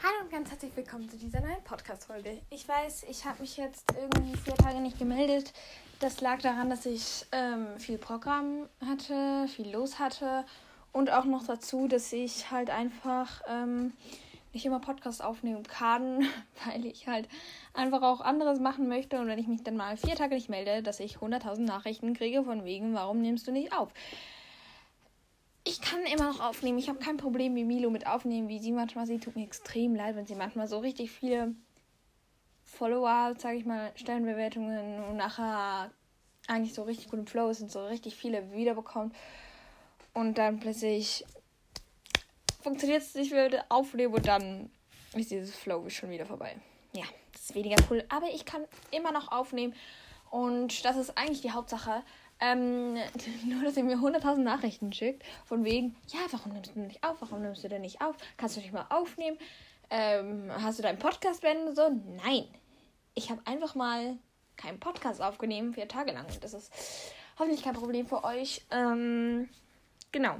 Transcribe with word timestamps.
Hallo 0.00 0.14
und 0.22 0.30
ganz 0.30 0.48
herzlich 0.52 0.76
willkommen 0.76 1.10
zu 1.10 1.16
dieser 1.16 1.40
neuen 1.40 1.60
Podcast-Folge. 1.64 2.38
Ich 2.50 2.68
weiß, 2.68 3.06
ich 3.10 3.24
habe 3.24 3.40
mich 3.40 3.56
jetzt 3.56 3.84
irgendwie 4.00 4.36
vier 4.36 4.54
Tage 4.54 4.78
nicht 4.78 4.96
gemeldet. 4.96 5.52
Das 5.98 6.20
lag 6.20 6.40
daran, 6.40 6.70
dass 6.70 6.86
ich 6.86 7.26
ähm, 7.32 7.66
viel 7.78 7.98
Programm 7.98 8.68
hatte, 8.86 9.48
viel 9.48 9.72
los 9.72 9.98
hatte 9.98 10.44
und 10.92 11.10
auch 11.10 11.24
noch 11.24 11.44
dazu, 11.44 11.88
dass 11.88 12.12
ich 12.12 12.52
halt 12.52 12.70
einfach 12.70 13.42
ähm, 13.48 13.92
nicht 14.52 14.64
immer 14.64 14.78
Podcast 14.78 15.20
aufnehmen 15.20 15.64
kann, 15.64 16.24
weil 16.64 16.86
ich 16.86 17.08
halt 17.08 17.28
einfach 17.74 18.02
auch 18.02 18.20
anderes 18.20 18.60
machen 18.60 18.86
möchte 18.88 19.18
und 19.18 19.26
wenn 19.26 19.40
ich 19.40 19.48
mich 19.48 19.64
dann 19.64 19.76
mal 19.76 19.96
vier 19.96 20.14
Tage 20.14 20.36
nicht 20.36 20.48
melde, 20.48 20.80
dass 20.80 21.00
ich 21.00 21.16
100.000 21.16 21.62
Nachrichten 21.62 22.14
kriege 22.14 22.44
von 22.44 22.64
wegen, 22.64 22.94
warum 22.94 23.20
nimmst 23.20 23.48
du 23.48 23.50
nicht 23.50 23.72
auf? 23.72 23.92
Ich 25.68 25.80
kann 25.82 26.02
immer 26.04 26.24
noch 26.24 26.40
aufnehmen. 26.40 26.78
Ich 26.78 26.88
habe 26.88 26.98
kein 26.98 27.18
Problem 27.18 27.54
wie 27.54 27.64
Milo 27.64 27.90
mit 27.90 28.06
aufnehmen, 28.06 28.48
wie 28.48 28.58
sie 28.58 28.72
manchmal. 28.72 29.06
Sie 29.06 29.18
tut 29.18 29.36
mir 29.36 29.44
extrem 29.44 29.94
leid, 29.94 30.16
wenn 30.16 30.26
sie 30.26 30.34
manchmal 30.34 30.66
so 30.66 30.78
richtig 30.78 31.10
viele 31.10 31.54
Follower, 32.64 33.34
sage 33.38 33.58
ich 33.58 33.66
mal, 33.66 33.92
Stellenbewertungen 33.94 35.04
und 35.04 35.16
nachher 35.16 35.90
eigentlich 36.46 36.74
so 36.74 36.82
richtig 36.84 37.10
gut 37.10 37.18
im 37.18 37.26
Flow 37.26 37.50
ist 37.50 37.60
und 37.60 37.70
so 37.70 37.86
richtig 37.86 38.16
viele 38.16 38.50
wiederbekommt. 38.52 39.14
Und 40.14 40.38
dann 40.38 40.58
plötzlich 40.58 41.24
funktioniert 42.62 43.02
es 43.02 43.14
nicht 43.14 43.32
mehr 43.32 43.64
aufnehmen 43.68 44.14
und 44.14 44.26
dann 44.26 44.70
ist 45.14 45.30
dieses 45.30 45.54
Flow 45.54 45.88
schon 45.90 46.10
wieder 46.10 46.26
vorbei. 46.26 46.56
Ja, 46.92 47.04
das 47.32 47.42
ist 47.42 47.54
weniger 47.54 47.76
cool. 47.90 48.04
Aber 48.08 48.28
ich 48.28 48.44
kann 48.44 48.64
immer 48.90 49.12
noch 49.12 49.30
aufnehmen. 49.30 49.74
Und 50.30 50.84
das 50.84 50.96
ist 50.96 51.16
eigentlich 51.16 51.40
die 51.42 51.52
Hauptsache. 51.52 52.02
Ähm, 52.40 52.94
nur, 53.46 53.64
dass 53.64 53.76
ihr 53.76 53.84
mir 53.84 53.96
100.000 53.96 54.38
Nachrichten 54.38 54.92
schickt, 54.92 55.24
von 55.44 55.64
wegen, 55.64 55.96
ja, 56.08 56.20
warum 56.30 56.52
nimmst 56.52 56.74
du 56.74 56.80
nicht 56.80 57.02
auf? 57.02 57.16
Warum 57.20 57.42
nimmst 57.42 57.64
du 57.64 57.68
denn 57.68 57.82
nicht 57.82 58.00
auf? 58.00 58.16
Kannst 58.36 58.56
du 58.56 58.60
nicht 58.60 58.72
mal 58.72 58.86
aufnehmen? 58.90 59.38
Ähm, 59.90 60.50
hast 60.52 60.78
du 60.78 60.82
deinen 60.82 60.98
Podcast 60.98 61.42
beendet? 61.42 61.76
So, 61.76 61.90
nein. 62.24 62.46
Ich 63.14 63.30
habe 63.30 63.40
einfach 63.46 63.74
mal 63.74 64.16
keinen 64.56 64.78
Podcast 64.78 65.20
aufgenommen, 65.20 65.74
vier 65.74 65.88
Tage 65.88 66.12
lang. 66.12 66.26
Und 66.26 66.44
das 66.44 66.54
ist 66.54 66.72
hoffentlich 67.38 67.62
kein 67.62 67.74
Problem 67.74 68.06
für 68.06 68.22
euch. 68.24 68.64
Ähm, 68.70 69.48
genau. 70.12 70.36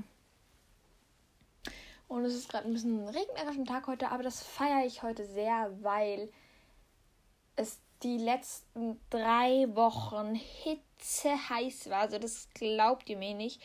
Und 2.07 2.25
es 2.25 2.35
ist 2.35 2.49
gerade 2.49 2.67
ein 2.67 2.73
bisschen 2.73 3.05
ein 3.05 3.09
regnerischer 3.09 3.65
Tag 3.65 3.87
heute, 3.87 4.11
aber 4.11 4.23
das 4.23 4.43
feiere 4.43 4.87
ich 4.87 5.03
heute 5.03 5.27
sehr, 5.27 5.71
weil 5.83 6.31
es 7.57 7.81
die 8.03 8.17
letzten 8.17 8.99
drei 9.11 9.67
Wochen 9.75 10.35
Hitze 10.35 10.88
heiß 11.03 11.91
war. 11.91 12.01
Also 12.01 12.19
das 12.19 12.49
glaubt 12.55 13.09
ihr 13.09 13.17
mir 13.17 13.35
nicht. 13.35 13.61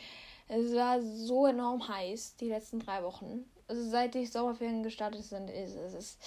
Es 0.48 0.74
war 0.74 1.00
so 1.00 1.46
enorm 1.46 1.88
heiß 1.88 2.36
die 2.36 2.48
letzten 2.48 2.80
drei 2.80 3.02
Wochen. 3.02 3.44
Also 3.66 3.88
seit 3.88 4.14
die 4.14 4.26
Sommerferien 4.26 4.82
gestartet 4.82 5.24
sind, 5.24 5.48
ist 5.48 5.74
es 5.74 6.18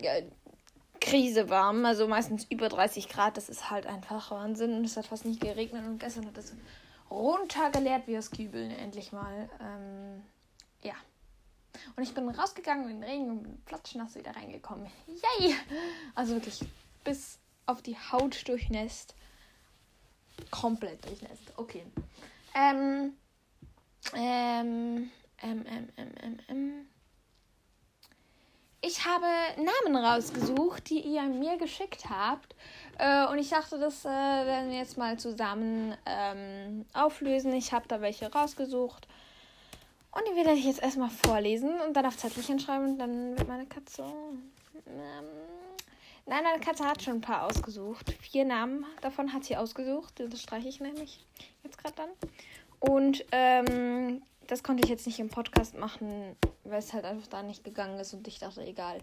ja, 0.00 0.12
Krise 1.00 1.48
warm. 1.50 1.84
Also 1.84 2.06
meistens 2.06 2.46
über 2.50 2.68
30 2.68 3.08
Grad. 3.08 3.36
Das 3.36 3.48
ist 3.48 3.70
halt 3.70 3.86
einfach 3.86 4.30
Wahnsinn. 4.30 4.74
Und 4.74 4.84
es 4.84 4.96
hat 4.96 5.06
fast 5.06 5.24
nicht 5.24 5.40
geregnet. 5.40 5.84
Und 5.84 5.98
gestern 5.98 6.26
hat 6.26 6.38
es 6.38 6.54
runtergeleert 7.10 8.06
wie 8.06 8.18
aus 8.18 8.30
Kübeln. 8.30 8.70
Endlich 8.70 9.12
mal. 9.12 9.48
Ähm, 9.60 10.22
ja. 10.82 10.94
Und 11.96 12.02
ich 12.02 12.14
bin 12.14 12.28
rausgegangen 12.28 12.88
in 12.88 13.00
den 13.00 13.10
Regen 13.10 13.30
und 13.30 13.42
bin 13.42 13.62
platschnass 13.64 14.14
wieder 14.14 14.36
reingekommen. 14.36 14.86
Yay! 15.06 15.54
Also 16.14 16.34
wirklich 16.34 16.60
bis 17.04 17.38
auf 17.66 17.82
die 17.82 17.96
Haut 17.96 18.46
durchnässt. 18.46 19.14
Komplett 20.50 21.04
durchnässt. 21.04 21.52
Okay. 21.56 21.84
Ähm, 22.54 23.12
ähm, 24.14 25.10
ähm, 25.42 25.64
ähm, 25.66 25.88
ähm, 25.96 26.12
ähm, 26.22 26.38
ähm. 26.48 26.86
Ich 28.84 29.06
habe 29.06 29.26
Namen 29.56 29.96
rausgesucht, 29.96 30.90
die 30.90 31.00
ihr 31.00 31.22
mir 31.22 31.56
geschickt 31.56 32.10
habt. 32.10 32.54
Äh, 32.98 33.26
und 33.28 33.38
ich 33.38 33.48
dachte, 33.48 33.78
das 33.78 34.04
äh, 34.04 34.08
werden 34.08 34.70
wir 34.70 34.78
jetzt 34.78 34.98
mal 34.98 35.18
zusammen 35.18 35.96
ähm, 36.04 36.84
auflösen. 36.92 37.52
Ich 37.52 37.72
habe 37.72 37.86
da 37.86 38.00
welche 38.00 38.30
rausgesucht. 38.32 39.06
Und 40.10 40.22
die 40.28 40.36
werde 40.36 40.52
ich 40.52 40.64
jetzt 40.64 40.82
erstmal 40.82 41.10
vorlesen 41.10 41.80
und 41.80 41.94
dann 41.94 42.06
auf 42.06 42.16
Zettelchen 42.16 42.58
schreiben 42.58 42.92
und 42.92 42.98
dann 42.98 43.38
wird 43.38 43.48
meine 43.48 43.66
Katze. 43.66 44.02
Ähm, 44.86 45.24
nein, 46.26 46.44
meine 46.44 46.60
Katze 46.60 46.84
hat 46.84 47.02
schon 47.02 47.14
ein 47.14 47.20
paar 47.20 47.44
ausgesucht. 47.44 48.12
Vier 48.20 48.44
Namen 48.44 48.84
davon 49.00 49.32
hat 49.32 49.44
sie 49.44 49.56
ausgesucht. 49.56 50.20
Das 50.20 50.42
streiche 50.42 50.68
ich 50.68 50.80
nämlich 50.80 51.24
jetzt 51.62 51.78
gerade 51.78 51.94
dann. 51.94 52.10
Und 52.80 53.24
ähm, 53.32 54.22
das 54.46 54.62
konnte 54.62 54.82
ich 54.84 54.90
jetzt 54.90 55.06
nicht 55.06 55.20
im 55.20 55.28
Podcast 55.28 55.76
machen, 55.76 56.36
weil 56.64 56.78
es 56.78 56.92
halt 56.92 57.04
einfach 57.04 57.28
da 57.28 57.42
nicht 57.42 57.64
gegangen 57.64 57.98
ist 57.98 58.12
und 58.12 58.26
ich 58.26 58.38
dachte, 58.38 58.62
egal. 58.62 59.02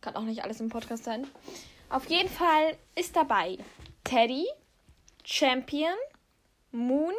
Kann 0.00 0.16
auch 0.16 0.22
nicht 0.22 0.42
alles 0.42 0.60
im 0.60 0.70
Podcast 0.70 1.04
sein. 1.04 1.26
Auf 1.90 2.08
jeden 2.08 2.30
Fall 2.30 2.76
ist 2.94 3.14
dabei 3.14 3.58
Teddy, 4.04 4.46
Champion, 5.24 5.92
Moon. 6.72 7.12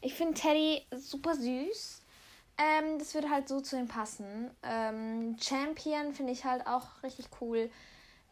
Ich 0.00 0.14
finde 0.14 0.34
Teddy 0.34 0.82
super 0.90 1.34
süß. 1.34 2.02
Ähm, 2.58 2.98
das 2.98 3.14
würde 3.14 3.30
halt 3.30 3.48
so 3.48 3.60
zu 3.60 3.76
ihm 3.76 3.88
passen. 3.88 4.50
Ähm, 4.62 5.36
Champion 5.40 6.12
finde 6.12 6.32
ich 6.32 6.44
halt 6.44 6.66
auch 6.66 7.02
richtig 7.02 7.26
cool. 7.40 7.70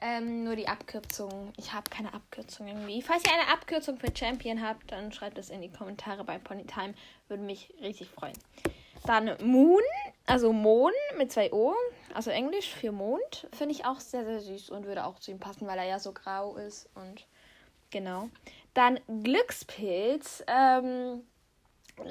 Ähm, 0.05 0.43
nur 0.43 0.57
die 0.57 0.67
Abkürzung. 0.67 1.53
Ich 1.57 1.73
habe 1.73 1.89
keine 1.89 2.13
Abkürzung 2.13 2.67
irgendwie. 2.67 3.01
Falls 3.03 3.23
ihr 3.25 3.33
eine 3.33 3.53
Abkürzung 3.53 3.99
für 3.99 4.09
Champion 4.13 4.61
habt, 4.61 4.91
dann 4.91 5.13
schreibt 5.13 5.39
es 5.39 5.49
in 5.49 5.63
die 5.63 5.71
Kommentare 5.71 6.25
bei 6.25 6.39
Ponytime. 6.39 6.95
Würde 7.29 7.45
mich 7.45 7.73
richtig 7.81 8.09
freuen. 8.09 8.37
Dann 9.07 9.37
Moon, 9.45 9.83
also 10.27 10.53
Mond 10.53 10.95
mit 11.19 11.31
zwei 11.31 11.53
O, 11.53 11.75
also 12.15 12.31
Englisch 12.31 12.69
für 12.69 12.91
Mond. 12.91 13.47
Finde 13.53 13.75
ich 13.75 13.85
auch 13.85 14.01
sehr, 14.01 14.25
sehr 14.25 14.41
süß 14.41 14.71
und 14.71 14.87
würde 14.87 15.05
auch 15.05 15.21
zu 15.21 15.31
ihm 15.31 15.39
passen, 15.39 15.69
weil 15.69 15.79
er 15.79 15.87
ja 15.87 16.01
so 16.01 16.13
grau 16.13 16.57
ist. 16.57 16.89
Und 16.97 17.25
genau. 17.91 18.29
Dann 18.75 18.99
Glückspilz. 19.23 20.43
Ähm, 20.49 21.23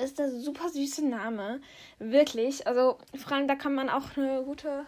ist 0.02 0.20
der 0.20 0.30
super 0.30 0.70
süße 0.70 1.06
Name. 1.06 1.60
Wirklich. 2.00 2.68
Also, 2.68 3.00
vor 3.18 3.34
allem, 3.34 3.48
da 3.50 3.56
kann 3.56 3.74
man 3.74 3.90
auch 3.90 4.16
eine 4.16 4.44
gute 4.44 4.86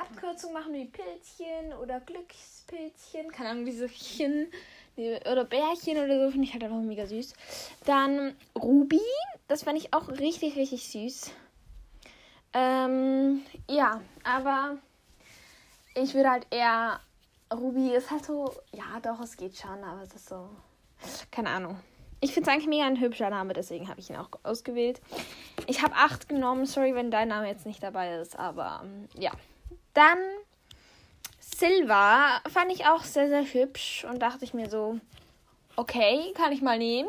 Abkürzung 0.00 0.52
machen, 0.52 0.72
wie 0.74 0.84
Pilzchen 0.86 1.72
oder 1.82 2.00
Glückspilzchen. 2.00 3.30
Keine 3.32 3.50
Ahnung, 3.50 3.64
diese 3.64 3.88
Chen 3.88 4.48
oder 4.96 5.44
Bärchen 5.44 5.98
oder 5.98 6.24
so. 6.24 6.30
Finde 6.30 6.46
ich 6.46 6.52
halt 6.52 6.64
einfach 6.64 6.78
mega 6.78 7.06
süß. 7.06 7.34
Dann 7.84 8.36
Ruby. 8.56 9.00
Das 9.48 9.62
fand 9.62 9.78
ich 9.78 9.94
auch 9.94 10.08
richtig, 10.08 10.56
richtig 10.56 10.88
süß. 10.88 11.30
Ähm, 12.54 13.42
ja, 13.68 14.00
aber 14.24 14.78
ich 15.94 16.14
würde 16.14 16.30
halt 16.30 16.46
eher. 16.50 17.00
Ruby 17.52 17.94
ist 17.94 18.10
halt 18.10 18.24
so. 18.24 18.52
Ja, 18.72 19.00
doch, 19.02 19.20
es 19.20 19.36
geht 19.36 19.56
schon, 19.56 19.82
aber 19.84 20.02
es 20.02 20.14
ist 20.14 20.28
so. 20.28 20.48
Keine 21.30 21.50
Ahnung. 21.50 21.78
Ich 22.20 22.34
finde 22.34 22.50
es 22.50 22.54
eigentlich 22.54 22.68
mega 22.68 22.84
ein 22.84 23.00
hübscher 23.00 23.30
Name, 23.30 23.52
deswegen 23.52 23.88
habe 23.88 24.00
ich 24.00 24.10
ihn 24.10 24.16
auch 24.16 24.30
ausgewählt. 24.42 25.00
Ich 25.66 25.82
habe 25.82 25.94
acht 25.94 26.28
genommen. 26.28 26.66
Sorry, 26.66 26.94
wenn 26.94 27.12
dein 27.12 27.28
Name 27.28 27.46
jetzt 27.46 27.64
nicht 27.64 27.82
dabei 27.82 28.16
ist, 28.16 28.36
aber 28.36 28.84
ja. 29.14 29.30
Dann 29.94 30.18
Silva 31.40 32.40
fand 32.48 32.72
ich 32.72 32.86
auch 32.86 33.02
sehr, 33.04 33.28
sehr 33.28 33.44
hübsch 33.44 34.04
und 34.04 34.20
dachte 34.20 34.44
ich 34.44 34.54
mir 34.54 34.70
so, 34.70 35.00
okay, 35.76 36.32
kann 36.34 36.52
ich 36.52 36.62
mal 36.62 36.78
nehmen. 36.78 37.08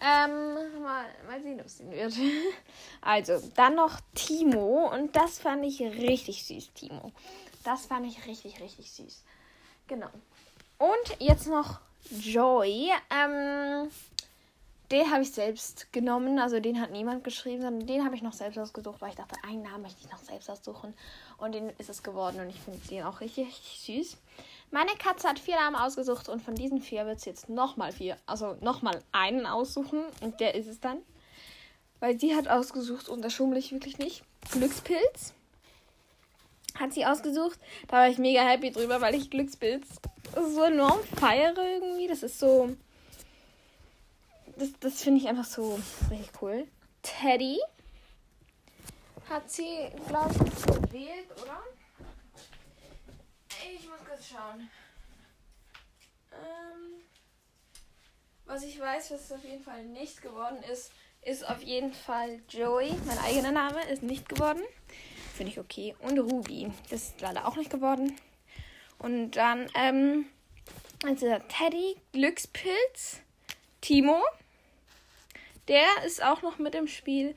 Ähm, 0.00 0.82
mal, 0.82 1.06
mal 1.26 1.42
sehen, 1.42 1.60
ob 1.60 1.66
es 1.66 1.80
ihn 1.80 1.90
wird. 1.90 2.14
Also, 3.00 3.40
dann 3.54 3.76
noch 3.76 4.00
Timo 4.14 4.90
und 4.92 5.16
das 5.16 5.38
fand 5.38 5.64
ich 5.64 5.80
richtig 5.80 6.44
süß, 6.44 6.72
Timo. 6.74 7.12
Das 7.64 7.86
fand 7.86 8.06
ich 8.06 8.26
richtig, 8.26 8.60
richtig 8.60 8.90
süß. 8.90 9.22
Genau. 9.86 10.10
Und 10.78 11.20
jetzt 11.20 11.46
noch 11.46 11.80
Joy. 12.10 12.90
Ähm, 13.10 13.90
den 14.90 15.10
habe 15.10 15.22
ich 15.22 15.32
selbst 15.32 15.92
genommen. 15.92 16.38
Also 16.38 16.60
den 16.60 16.80
hat 16.80 16.90
niemand 16.90 17.24
geschrieben, 17.24 17.62
sondern 17.62 17.86
den 17.86 18.04
habe 18.04 18.14
ich 18.14 18.22
noch 18.22 18.32
selbst 18.32 18.58
ausgesucht, 18.58 19.00
weil 19.00 19.10
ich 19.10 19.16
dachte, 19.16 19.36
einen 19.42 19.62
Namen 19.62 19.82
möchte 19.82 20.00
ich 20.00 20.10
noch 20.10 20.18
selbst 20.18 20.50
aussuchen. 20.50 20.94
Und 21.36 21.54
den 21.54 21.70
ist 21.78 21.90
es 21.90 22.02
geworden 22.02 22.40
und 22.40 22.48
ich 22.48 22.60
finde 22.60 22.80
den 22.88 23.04
auch 23.04 23.20
richtig, 23.20 23.48
richtig 23.48 23.80
süß. 23.80 24.16
Meine 24.70 24.92
Katze 24.98 25.28
hat 25.28 25.38
vier 25.38 25.56
Namen 25.56 25.76
ausgesucht 25.76 26.28
und 26.28 26.42
von 26.42 26.54
diesen 26.54 26.80
vier 26.80 27.06
wird 27.06 27.18
es 27.18 27.24
jetzt 27.24 27.48
nochmal 27.48 27.92
vier, 27.92 28.16
also 28.26 28.56
nochmal 28.60 29.02
einen 29.12 29.46
aussuchen 29.46 30.04
und 30.20 30.40
der 30.40 30.54
ist 30.54 30.66
es 30.66 30.80
dann. 30.80 30.98
Weil 32.00 32.18
sie 32.18 32.36
hat 32.36 32.48
ausgesucht 32.48 33.08
und 33.08 33.22
da 33.22 33.30
schummel 33.30 33.58
ich 33.58 33.72
wirklich 33.72 33.98
nicht. 33.98 34.22
Glückspilz 34.52 35.34
hat 36.78 36.92
sie 36.92 37.04
ausgesucht. 37.04 37.58
Da 37.88 37.96
war 37.96 38.08
ich 38.08 38.18
mega 38.18 38.40
happy 38.40 38.70
drüber, 38.70 39.00
weil 39.00 39.14
ich 39.14 39.30
Glückspilz 39.30 39.86
so 40.34 40.62
enorm 40.62 41.00
feiere 41.16 41.56
irgendwie. 41.58 42.06
Das 42.06 42.22
ist 42.22 42.38
so 42.38 42.76
das, 44.58 44.68
das 44.80 45.02
finde 45.02 45.20
ich 45.20 45.28
einfach 45.28 45.44
so 45.44 45.80
richtig 46.10 46.30
cool. 46.42 46.66
Teddy 47.02 47.58
hat 49.28 49.50
sie, 49.50 49.90
glaube 50.08 50.34
ich, 50.34 50.66
gewählt, 50.66 51.28
oder? 51.42 51.62
Ich 53.74 53.88
muss 53.88 53.98
kurz 54.06 54.28
schauen. 54.28 54.68
Ähm, 56.32 57.02
was 58.46 58.62
ich 58.62 58.80
weiß, 58.80 59.10
was 59.10 59.32
auf 59.32 59.44
jeden 59.44 59.62
Fall 59.62 59.84
nicht 59.84 60.22
geworden 60.22 60.62
ist, 60.70 60.90
ist 61.22 61.46
auf 61.46 61.62
jeden 61.62 61.92
Fall 61.92 62.40
Joey. 62.48 62.94
Mein 63.06 63.18
eigener 63.18 63.52
Name 63.52 63.82
ist 63.90 64.02
nicht 64.02 64.28
geworden. 64.28 64.62
Finde 65.34 65.52
ich 65.52 65.58
okay. 65.58 65.94
Und 66.00 66.18
Ruby. 66.18 66.72
Das 66.90 67.02
ist 67.02 67.20
leider 67.20 67.46
auch 67.46 67.56
nicht 67.56 67.70
geworden. 67.70 68.16
Und 68.98 69.32
dann, 69.32 69.70
ähm, 69.74 70.26
also 71.04 71.26
Teddy, 71.48 71.96
Glückspilz, 72.12 73.20
Timo. 73.80 74.22
Der 75.68 75.86
ist 76.06 76.22
auch 76.22 76.42
noch 76.42 76.58
mit 76.58 76.74
im 76.74 76.88
Spiel. 76.88 77.34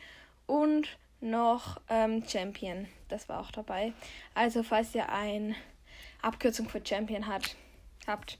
Und 0.47 0.97
noch 1.21 1.79
ähm, 1.87 2.23
Champion. 2.27 2.87
Das 3.07 3.29
war 3.29 3.39
auch 3.39 3.51
dabei. 3.51 3.93
Also, 4.33 4.63
falls 4.63 4.93
ihr 4.95 5.09
eine 5.09 5.55
Abkürzung 6.21 6.67
für 6.67 6.81
Champion 6.85 7.27
hat, 7.27 7.55
habt, 8.07 8.39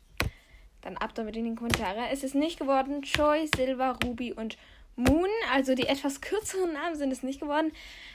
dann 0.82 0.98
ab 0.98 1.14
damit 1.14 1.36
in 1.36 1.46
die 1.46 1.56
Kommentare. 1.56 2.10
Es 2.12 2.24
ist 2.24 2.36
nicht 2.36 2.60
geworden. 2.60 3.04
Joy, 3.04 3.50
Silver, 3.56 3.98
Ruby 4.04 4.34
und 4.34 4.58
Moon. 4.96 5.30
Also 5.52 5.76
die 5.76 5.88
etwas 5.88 6.22
kürzeren 6.22 6.74
Namen 6.74 6.96
sind 6.96 7.12
es 7.12 7.24
nicht 7.24 7.40
geworden. 7.40 7.72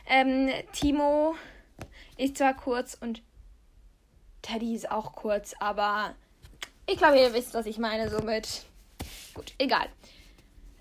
Ähm, 0.06 0.50
Timo 0.72 1.36
ist 2.16 2.36
zwar 2.36 2.54
kurz 2.54 2.94
und 2.94 3.22
Teddy 4.42 4.74
ist 4.74 4.90
auch 4.90 5.12
kurz, 5.12 5.54
aber 5.58 6.14
ich 6.86 6.96
glaube, 6.96 7.18
ihr 7.18 7.34
wisst, 7.34 7.54
was 7.54 7.66
ich 7.66 7.78
meine 7.78 8.08
somit. 8.10 8.64
Gut, 9.34 9.54
egal. 9.58 9.88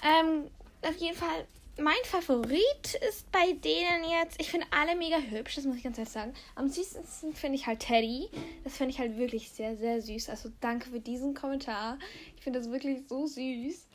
Ähm, 0.04 0.50
auf 0.86 0.96
jeden 0.98 1.16
Fall, 1.16 1.48
mein 1.78 1.94
Favorit 2.04 3.00
ist 3.10 3.30
bei 3.32 3.54
denen 3.54 4.10
jetzt, 4.10 4.40
ich 4.40 4.50
finde 4.50 4.68
alle 4.72 4.96
mega 4.96 5.18
hübsch, 5.18 5.56
das 5.56 5.66
muss 5.66 5.78
ich 5.78 5.84
ganz 5.84 5.98
ehrlich 5.98 6.14
sagen. 6.14 6.34
Am 6.56 6.70
süßesten 6.70 7.34
finde 7.34 7.58
ich 7.58 7.68
halt 7.68 7.82
Teddy. 7.82 8.30
Das 8.64 8.78
finde 8.78 8.92
ich 8.92 9.00
halt 9.00 9.18
wirklich 9.18 9.52
sehr, 9.52 9.76
sehr 9.76 10.02
süß. 10.02 10.30
Also 10.30 10.50
danke 10.62 10.90
für 10.90 11.00
diesen 11.00 11.34
Kommentar. 11.34 11.98
Ich 12.38 12.44
finde 12.44 12.60
das 12.60 12.72
wirklich 12.72 13.08
so 13.08 13.28
süß. 13.28 13.88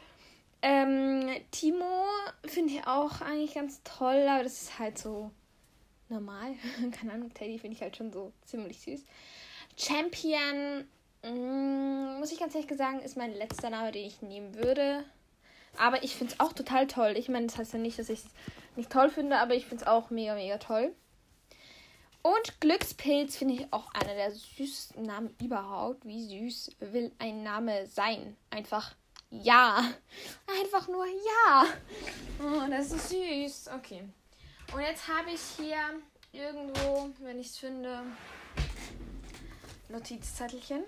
Ähm, 0.62 1.26
Timo 1.52 2.04
finde 2.44 2.74
ich 2.74 2.86
auch 2.86 3.22
eigentlich 3.22 3.54
ganz 3.54 3.80
toll, 3.82 4.26
aber 4.28 4.42
das 4.42 4.62
ist 4.62 4.78
halt 4.78 4.98
so 4.98 5.30
normal. 6.10 6.54
Keine 7.00 7.12
Ahnung, 7.12 7.32
Teddy 7.32 7.58
finde 7.58 7.76
ich 7.76 7.82
halt 7.82 7.96
schon 7.96 8.12
so 8.12 8.32
ziemlich 8.44 8.78
süß. 8.80 9.04
Champion, 9.78 10.84
mm, 11.22 12.18
muss 12.18 12.32
ich 12.32 12.38
ganz 12.38 12.54
ehrlich 12.54 12.76
sagen, 12.76 13.00
ist 13.00 13.16
mein 13.16 13.32
letzter 13.32 13.70
Name, 13.70 13.92
den 13.92 14.06
ich 14.06 14.20
nehmen 14.20 14.54
würde. 14.54 15.04
Aber 15.78 16.02
ich 16.02 16.16
finde 16.16 16.34
es 16.34 16.40
auch 16.40 16.52
total 16.52 16.86
toll. 16.86 17.14
Ich 17.16 17.28
meine, 17.28 17.46
das 17.46 17.58
heißt 17.58 17.72
ja 17.72 17.78
nicht, 17.78 17.98
dass 17.98 18.08
ich 18.08 18.20
es 18.20 18.26
nicht 18.76 18.90
toll 18.90 19.10
finde, 19.10 19.38
aber 19.38 19.54
ich 19.54 19.66
finde 19.66 19.84
es 19.84 19.88
auch 19.88 20.10
mega, 20.10 20.34
mega 20.34 20.58
toll. 20.58 20.94
Und 22.22 22.60
Glückspilz 22.60 23.36
finde 23.36 23.54
ich 23.54 23.72
auch 23.72 23.92
einer 23.94 24.14
der 24.14 24.30
süßesten 24.30 25.04
Namen 25.04 25.34
überhaupt. 25.40 26.04
Wie 26.04 26.22
süß 26.22 26.76
will 26.80 27.12
ein 27.18 27.42
Name 27.42 27.86
sein? 27.86 28.36
Einfach 28.50 28.94
ja. 29.30 29.82
Einfach 30.60 30.88
nur 30.88 31.06
ja. 31.06 31.64
Oh, 32.42 32.68
das 32.68 32.92
ist 32.92 33.08
süß. 33.08 33.70
Okay. 33.74 34.02
Und 34.74 34.80
jetzt 34.82 35.08
habe 35.08 35.30
ich 35.30 35.40
hier 35.56 35.78
irgendwo, 36.32 37.10
wenn 37.20 37.38
ich 37.38 37.48
es 37.48 37.58
finde, 37.58 38.02
Notizzettelchen. 39.88 40.84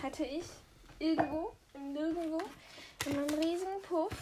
Hätte 0.00 0.24
ich 0.24 0.44
irgendwo, 0.98 1.56
nirgendwo, 1.74 2.38
in 3.06 3.16
meinem 3.16 3.38
riesigen 3.38 3.82
Puff. 3.82 4.14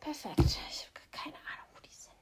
Perfekt. 0.00 0.38
Ich 0.38 0.84
habe 0.84 1.00
keine 1.10 1.36
Ahnung, 1.36 1.68
wo 1.74 1.80
die 1.80 1.90
sind. 1.90 2.14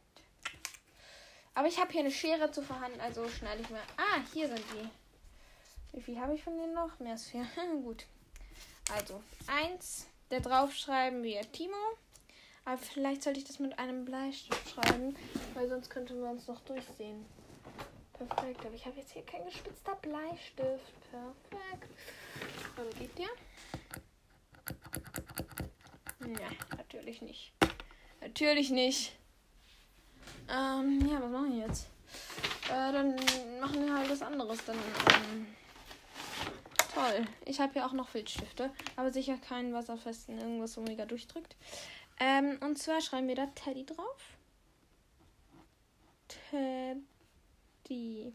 Aber 1.54 1.68
ich 1.68 1.78
habe 1.78 1.92
hier 1.92 2.00
eine 2.00 2.10
Schere 2.10 2.50
zu 2.50 2.62
vorhanden, 2.62 3.00
also 3.00 3.28
schneide 3.28 3.62
ich 3.62 3.70
mal. 3.70 3.82
Ah, 3.96 4.20
hier 4.32 4.48
sind 4.48 4.62
die. 4.72 5.96
Wie 5.96 6.02
viel 6.02 6.20
habe 6.20 6.34
ich 6.34 6.42
von 6.42 6.56
denen 6.56 6.74
noch? 6.74 6.98
Mehr 6.98 7.12
als 7.12 7.28
vier. 7.28 7.46
Gut. 7.82 8.06
Also, 8.92 9.22
eins, 9.46 10.06
der 10.30 10.40
draufschreiben 10.40 11.22
wir 11.22 11.40
Timo. 11.52 11.76
Aber 12.64 12.78
vielleicht 12.78 13.22
sollte 13.22 13.38
ich 13.38 13.46
das 13.46 13.60
mit 13.60 13.78
einem 13.78 14.04
Bleistift 14.04 14.70
schreiben, 14.70 15.16
weil 15.54 15.68
sonst 15.68 15.88
könnten 15.88 16.20
wir 16.20 16.28
uns 16.28 16.48
noch 16.48 16.60
durchsehen. 16.62 17.24
Perfekt, 18.12 18.64
aber 18.64 18.74
ich 18.74 18.84
habe 18.84 18.98
jetzt 18.98 19.12
hier 19.12 19.24
kein 19.24 19.44
gespitzter 19.44 19.94
Bleistift. 19.96 21.10
Perfekt. 21.10 21.90
Und 22.76 22.98
geht 22.98 23.16
der? 23.18 23.28
Ja, 26.26 26.76
natürlich 26.76 27.22
nicht. 27.22 27.52
Natürlich 28.20 28.70
nicht. 28.70 29.16
Ähm, 30.48 31.00
ja, 31.08 31.22
was 31.22 31.30
machen 31.30 31.52
wir 31.52 31.66
jetzt? 31.66 31.86
Äh, 32.68 32.92
dann 32.92 33.14
machen 33.60 33.86
wir 33.86 33.94
halt 33.94 34.10
was 34.10 34.22
anderes. 34.22 34.64
Dann, 34.64 34.76
ähm, 34.76 35.46
Toll. 36.96 37.26
Ich 37.44 37.60
habe 37.60 37.74
hier 37.74 37.84
auch 37.84 37.92
noch 37.92 38.08
Filzstifte, 38.08 38.70
aber 38.96 39.12
sicher 39.12 39.36
keinen 39.36 39.74
wasserfesten, 39.74 40.38
irgendwas 40.38 40.72
so 40.72 40.80
mega 40.80 41.04
durchdrückt. 41.04 41.54
Ähm, 42.18 42.58
und 42.62 42.78
zwar 42.78 43.02
schreiben 43.02 43.28
wir 43.28 43.34
da 43.34 43.44
Teddy 43.48 43.84
drauf. 43.84 44.38
Teddy. 46.50 48.32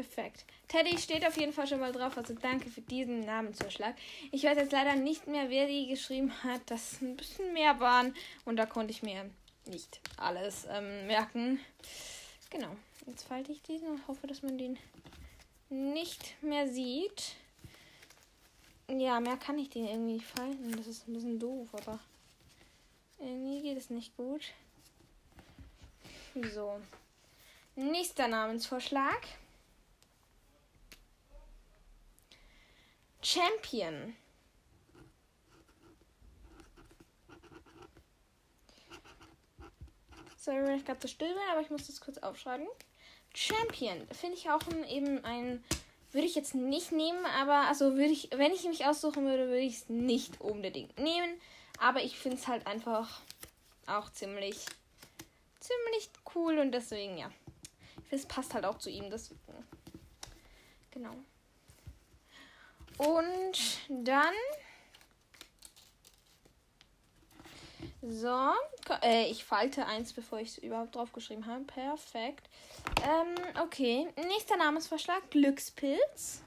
Perfekt. 0.00 0.46
Teddy 0.68 0.96
steht 0.96 1.26
auf 1.26 1.36
jeden 1.36 1.52
Fall 1.52 1.66
schon 1.66 1.78
mal 1.78 1.92
drauf, 1.92 2.16
also 2.16 2.32
danke 2.32 2.70
für 2.70 2.80
diesen 2.80 3.20
Namensvorschlag. 3.20 3.94
Ich 4.32 4.44
weiß 4.44 4.56
jetzt 4.56 4.72
leider 4.72 4.96
nicht 4.96 5.26
mehr, 5.26 5.50
wer 5.50 5.66
die 5.66 5.88
geschrieben 5.88 6.32
hat. 6.42 6.62
Das 6.64 7.02
ein 7.02 7.18
bisschen 7.18 7.52
mehr 7.52 7.80
waren 7.80 8.14
und 8.46 8.56
da 8.56 8.64
konnte 8.64 8.92
ich 8.92 9.02
mir 9.02 9.28
nicht 9.66 10.00
alles 10.16 10.66
ähm, 10.70 11.06
merken. 11.06 11.60
Genau. 12.48 12.74
Jetzt 13.06 13.24
falte 13.24 13.52
ich 13.52 13.60
diesen 13.60 13.88
und 13.88 14.08
hoffe, 14.08 14.26
dass 14.26 14.42
man 14.42 14.56
den 14.56 14.78
nicht 15.68 16.42
mehr 16.42 16.66
sieht. 16.66 17.34
Ja, 18.88 19.20
mehr 19.20 19.36
kann 19.36 19.58
ich 19.58 19.68
den 19.68 19.86
irgendwie 19.86 20.14
nicht 20.14 20.26
falten. 20.26 20.74
Das 20.78 20.86
ist 20.86 21.06
ein 21.06 21.12
bisschen 21.12 21.38
doof, 21.38 21.68
aber 21.72 21.98
irgendwie 23.18 23.60
geht 23.60 23.76
es 23.76 23.90
nicht 23.90 24.16
gut. 24.16 24.46
So. 26.54 26.80
Nächster 27.76 28.28
Namensvorschlag. 28.28 29.20
Champion. 33.22 34.16
Sorry, 40.36 40.64
wenn 40.64 40.78
ich 40.78 40.84
gerade 40.84 41.00
so 41.00 41.08
still 41.08 41.28
bin, 41.28 41.42
aber 41.52 41.60
ich 41.60 41.70
muss 41.70 41.86
das 41.86 42.00
kurz 42.00 42.18
aufschreiben. 42.18 42.66
Champion. 43.34 44.06
Finde 44.12 44.36
ich 44.36 44.50
auch 44.50 44.66
ein, 44.68 44.84
eben 44.84 45.24
ein 45.24 45.62
würde 46.12 46.26
ich 46.26 46.34
jetzt 46.34 46.54
nicht 46.54 46.92
nehmen, 46.92 47.24
aber 47.26 47.68
also 47.68 47.96
würde 47.96 48.12
ich, 48.12 48.30
wenn 48.34 48.52
ich 48.52 48.64
mich 48.64 48.84
aussuchen 48.86 49.26
würde, 49.26 49.46
würde 49.46 49.60
ich 49.60 49.76
es 49.76 49.88
nicht 49.88 50.40
unbedingt 50.40 50.98
nehmen. 50.98 51.40
Aber 51.78 52.02
ich 52.02 52.18
finde 52.18 52.36
es 52.36 52.48
halt 52.48 52.66
einfach 52.66 53.20
auch 53.86 54.10
ziemlich, 54.10 54.66
ziemlich 55.60 56.10
cool 56.34 56.58
und 56.58 56.72
deswegen, 56.72 57.16
ja. 57.16 57.30
Ich 58.02 58.08
finde, 58.08 58.24
es 58.24 58.26
passt 58.26 58.54
halt 58.54 58.64
auch 58.64 58.78
zu 58.78 58.90
ihm, 58.90 59.08
deswegen. 59.10 59.40
Genau. 60.90 61.14
Und 63.00 63.80
dann. 63.88 64.34
So. 68.02 68.52
Äh, 69.02 69.30
ich 69.30 69.44
falte 69.44 69.86
eins, 69.86 70.12
bevor 70.12 70.38
ich 70.40 70.48
es 70.48 70.58
überhaupt 70.58 70.94
draufgeschrieben 70.94 71.46
habe. 71.46 71.64
Perfekt. 71.64 72.48
Ähm, 73.02 73.34
okay. 73.62 74.08
Nächster 74.16 74.58
Namensvorschlag: 74.58 75.30
Glückspilz. 75.30 76.42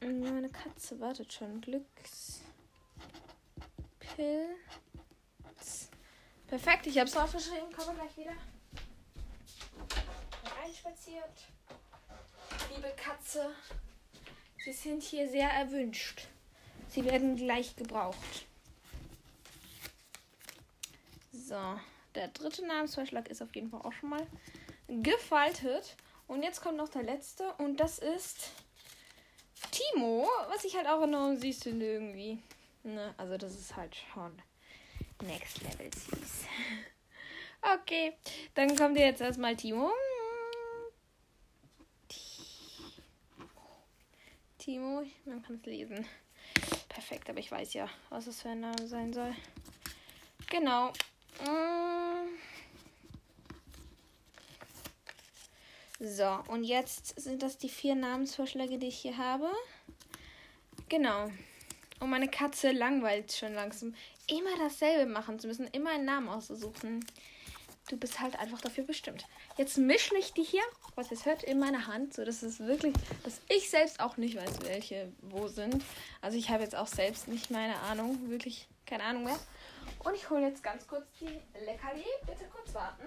Meine 0.00 0.48
Katze 0.48 0.98
wartet 0.98 1.30
schon. 1.30 1.60
Glückspilz. 1.60 2.40
Perfekt, 6.46 6.86
ich 6.86 6.98
habe 6.98 7.08
es 7.08 7.16
aufgeschrieben. 7.16 7.70
Komme 7.76 7.94
gleich 7.94 8.16
wieder. 8.16 8.32
Reinspaziert. 10.62 11.50
Liebe 12.74 12.92
Katze, 12.96 13.52
Sie 14.64 14.72
sind 14.72 15.02
hier 15.02 15.28
sehr 15.28 15.48
erwünscht. 15.50 16.28
Sie 16.88 17.04
werden 17.04 17.34
gleich 17.36 17.74
gebraucht. 17.74 18.46
So. 21.32 21.80
Der 22.14 22.28
dritte 22.28 22.66
Namensvorschlag 22.66 23.28
ist 23.28 23.42
auf 23.42 23.54
jeden 23.54 23.70
Fall 23.70 23.82
auch 23.82 23.92
schon 23.92 24.10
mal 24.10 24.26
gefaltet. 24.88 25.96
Und 26.28 26.42
jetzt 26.44 26.60
kommt 26.60 26.76
noch 26.76 26.88
der 26.88 27.02
letzte 27.02 27.52
und 27.54 27.78
das 27.78 27.98
ist 27.98 28.50
Timo, 29.70 30.28
was 30.48 30.64
ich 30.64 30.76
halt 30.76 30.86
auch 30.86 31.02
enorm 31.02 31.36
süß 31.38 31.62
finde 31.64 31.86
irgendwie. 31.86 32.38
Ne? 32.84 33.14
Also 33.16 33.36
das 33.36 33.54
ist 33.54 33.74
halt 33.76 33.96
schon 34.12 34.40
next 35.22 35.60
level 35.62 35.90
süß. 35.92 36.46
okay, 37.74 38.12
dann 38.54 38.76
kommt 38.76 38.96
jetzt 38.96 39.20
erstmal 39.20 39.56
Timo. 39.56 39.90
Timo, 44.60 45.02
man 45.24 45.42
kann 45.42 45.56
es 45.56 45.64
lesen. 45.64 46.06
Perfekt, 46.90 47.30
aber 47.30 47.38
ich 47.38 47.50
weiß 47.50 47.72
ja, 47.72 47.88
was 48.10 48.26
es 48.26 48.42
für 48.42 48.50
ein 48.50 48.60
Name 48.60 48.86
sein 48.86 49.12
soll. 49.12 49.34
Genau. 50.50 50.88
Mm. 51.42 52.28
So, 55.98 56.38
und 56.48 56.64
jetzt 56.64 57.18
sind 57.18 57.42
das 57.42 57.56
die 57.56 57.70
vier 57.70 57.94
Namensvorschläge, 57.94 58.78
die 58.78 58.88
ich 58.88 58.98
hier 58.98 59.16
habe. 59.16 59.50
Genau. 60.90 61.30
Und 62.00 62.10
meine 62.10 62.28
Katze 62.28 62.72
langweilt 62.72 63.32
schon 63.32 63.54
langsam. 63.54 63.94
Immer 64.26 64.58
dasselbe 64.58 65.10
machen 65.10 65.38
zu 65.38 65.46
müssen, 65.46 65.68
immer 65.68 65.90
einen 65.90 66.04
Namen 66.04 66.28
auszusuchen. 66.28 67.04
Du 67.90 67.96
bist 67.96 68.20
halt 68.20 68.38
einfach 68.38 68.60
dafür 68.60 68.84
bestimmt. 68.84 69.26
Jetzt 69.56 69.76
mische 69.76 70.16
ich 70.16 70.32
die 70.32 70.42
hier, 70.42 70.62
was 70.94 71.10
ihr 71.10 71.24
hört, 71.24 71.42
in 71.42 71.58
meiner 71.58 71.86
Hand, 71.86 72.14
so 72.14 72.24
dass 72.24 72.42
es 72.42 72.60
wirklich, 72.60 72.94
dass 73.24 73.40
ich 73.48 73.68
selbst 73.68 74.00
auch 74.00 74.16
nicht 74.16 74.36
weiß, 74.36 74.62
welche 74.62 75.12
wo 75.22 75.48
sind. 75.48 75.82
Also 76.20 76.38
ich 76.38 76.50
habe 76.50 76.62
jetzt 76.62 76.76
auch 76.76 76.86
selbst 76.86 77.28
nicht 77.28 77.50
meine 77.50 77.78
Ahnung, 77.80 78.30
wirklich 78.30 78.68
keine 78.86 79.04
Ahnung 79.04 79.24
mehr. 79.24 79.38
Und 80.04 80.14
ich 80.14 80.30
hole 80.30 80.42
jetzt 80.46 80.62
ganz 80.62 80.86
kurz 80.86 81.04
die 81.20 81.40
Leckerli. 81.64 82.04
Bitte 82.26 82.44
kurz 82.52 82.72
warten. 82.74 83.04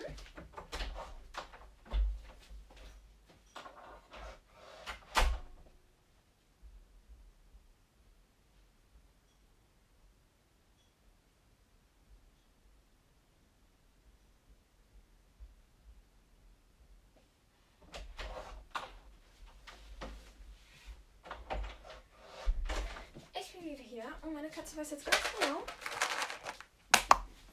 Und 24.23 24.23
meine 24.34 24.50
Katze 24.50 24.76
weiß 24.78 24.92
jetzt 24.92 25.06
ganz 25.06 25.22
genau, 25.40 25.62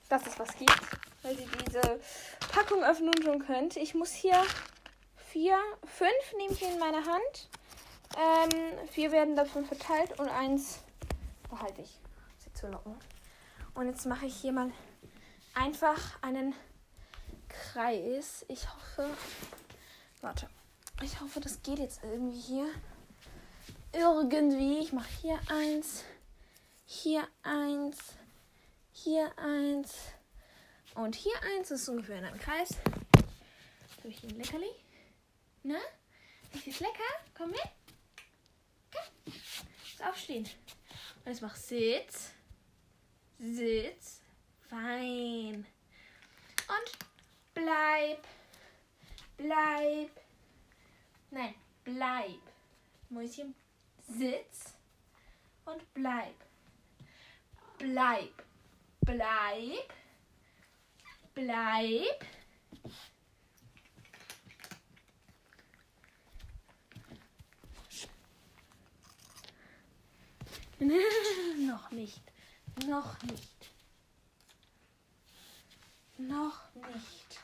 dass 0.09 0.27
es 0.27 0.39
was 0.39 0.57
gibt, 0.57 0.81
weil 1.23 1.37
sie 1.37 1.47
diese 1.67 2.01
Packung 2.53 2.83
öffnen 2.83 3.23
schon 3.23 3.45
könnte. 3.45 3.81
Ich 3.81 3.95
muss 3.95 4.13
hier 4.13 4.43
vier, 5.17 5.59
fünf 5.85 6.33
nehme 6.39 6.53
ich 6.53 6.63
in 6.63 6.79
meine 6.79 7.05
Hand. 7.05 7.49
Ähm, 8.17 8.89
vier 8.89 9.13
werden 9.13 9.37
davon 9.37 9.65
verteilt 9.65 10.19
und 10.19 10.29
eins 10.29 10.81
behalte 11.49 11.83
ich. 11.83 12.01
Sie 12.39 12.53
zu 12.55 12.67
locken. 12.69 12.97
Und 13.75 13.87
jetzt 13.87 14.07
mache 14.07 14.27
ich 14.27 14.35
hier 14.35 14.53
mal 14.53 14.73
einfach 15.55 16.01
einen 16.23 16.55
Kreis. 17.49 18.45
Ich 18.49 18.67
hoffe. 18.69 19.11
Warte. 20.23 20.49
Ich 21.03 21.21
hoffe, 21.21 21.41
das 21.41 21.63
geht 21.63 21.79
jetzt 21.79 22.03
irgendwie 22.03 22.41
hier. 22.41 22.67
Irgendwie. 23.93 24.79
Ich 24.81 24.93
mache 24.93 25.09
hier 25.23 25.39
eins 25.49 26.05
hier 26.91 27.29
eins, 27.45 27.99
hier 28.91 29.33
eins 29.39 29.95
und 30.97 31.15
hier 31.15 31.41
eins. 31.43 31.69
Das 31.69 31.83
ist 31.83 31.89
ungefähr 31.89 32.19
in 32.19 32.25
einem 32.25 32.41
Kreis. 32.41 32.77
Habe 33.99 34.09
ich 34.09 34.19
hier 34.19 34.31
ein 34.31 34.37
Leckerli? 34.37 34.71
Na? 35.63 35.79
Ist 36.53 36.67
das 36.67 36.81
lecker? 36.81 37.13
Komm 37.37 37.51
mit. 37.51 37.61
Komm. 38.93 39.33
Muss 39.33 40.09
aufstehen. 40.09 40.45
Und 41.25 41.27
jetzt 41.27 41.43
mach 41.43 41.55
Sitz. 41.55 42.33
Sitz. 43.39 44.21
Fein. 44.69 45.65
Und 46.67 47.09
bleib. 47.55 48.27
Bleib. 49.37 50.11
Nein, 51.31 51.55
bleib. 51.85 52.41
Mäuschen, 53.11 53.55
sitz 54.09 54.75
und 55.65 55.95
bleib 55.95 56.50
bleib, 57.81 58.43
bleib, 59.01 59.93
bleib. 61.35 62.27
noch 71.67 71.91
nicht, 71.91 72.23
noch 72.87 73.23
nicht, 73.23 73.71
noch 76.19 76.75
nicht. 76.75 77.41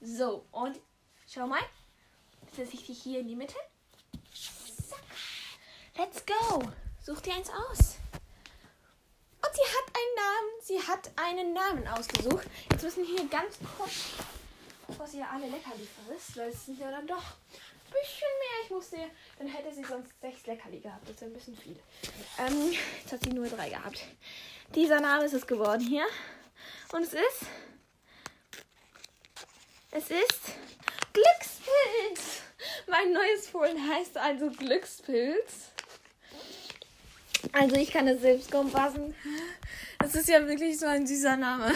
So, 0.00 0.46
und 0.50 0.80
schau 1.26 1.46
mal, 1.46 1.62
setze 2.52 2.74
ich 2.74 2.86
dich 2.86 3.02
hier 3.02 3.20
in 3.20 3.28
die 3.28 3.36
Mitte. 3.36 3.56
Let's 5.96 6.24
go. 6.26 6.72
Such 7.00 7.20
dir 7.20 7.34
eins 7.34 7.50
aus 7.50 8.03
sie 9.54 9.62
hat 9.62 9.86
einen 9.94 10.14
Namen. 10.16 10.50
Sie 10.62 10.80
hat 10.80 11.10
einen 11.16 11.52
Namen 11.52 11.88
ausgesucht. 11.88 12.46
Jetzt 12.70 12.82
müssen 12.82 13.06
wir 13.06 13.16
hier 13.16 13.28
ganz 13.28 13.58
kurz, 13.76 13.92
bevor 14.86 15.06
sie 15.06 15.18
ja 15.18 15.30
alle 15.32 15.46
Leckerli 15.46 15.86
frisst, 16.06 16.36
weil 16.36 16.48
es 16.48 16.66
sind 16.66 16.78
ja 16.78 16.90
dann 16.90 17.06
doch 17.06 17.16
ein 17.22 17.92
bisschen 17.92 18.28
mehr. 18.40 18.64
Ich 18.64 18.70
musste, 18.70 18.96
dann 19.38 19.48
hätte 19.48 19.72
sie 19.72 19.84
sonst 19.84 20.12
sechs 20.20 20.46
Leckerli 20.46 20.80
gehabt. 20.80 21.08
Das 21.08 21.16
ist 21.16 21.22
ein 21.22 21.32
bisschen 21.32 21.56
viel. 21.56 21.78
Ähm, 22.38 22.72
jetzt 23.02 23.12
hat 23.12 23.22
sie 23.22 23.30
nur 23.30 23.48
drei 23.48 23.68
gehabt. 23.70 24.04
Dieser 24.74 25.00
Name 25.00 25.24
ist 25.24 25.34
es 25.34 25.46
geworden 25.46 25.86
hier. 25.86 26.06
Und 26.92 27.02
es 27.02 27.12
ist. 27.12 27.46
Es 29.90 30.10
ist 30.10 30.40
Glückspilz. 31.12 32.42
Mein 32.88 33.12
neues 33.12 33.48
Fohlen 33.48 33.88
heißt 33.88 34.16
also 34.16 34.50
Glückspilz. 34.50 35.73
Also 37.52 37.76
ich 37.76 37.90
kann 37.90 38.08
es 38.08 38.20
selbst 38.20 38.50
kaum 38.50 38.70
fassen. 38.70 39.14
Das 39.98 40.14
ist 40.14 40.28
ja 40.28 40.46
wirklich 40.46 40.78
so 40.78 40.86
ein 40.86 41.06
süßer 41.06 41.36
Name. 41.36 41.72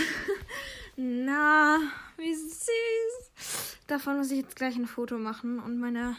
Na, 0.97 1.79
wie 2.17 2.35
süß. 2.35 3.77
Davon 3.87 4.19
muss 4.19 4.31
ich 4.31 4.39
jetzt 4.39 4.57
gleich 4.57 4.77
ein 4.77 4.87
Foto 4.87 5.19
machen 5.19 5.59
und 5.61 5.79
meiner 5.79 6.17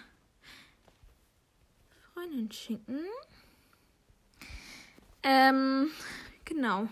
Freundin 2.13 2.51
schicken. 2.51 3.00
Ähm, 5.24 5.91
genau. 6.46 6.88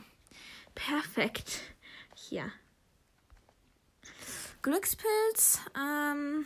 Perfekt. 0.76 1.62
Hier. 2.16 2.52
Glückspilz. 4.62 5.60
Ähm, 5.76 6.46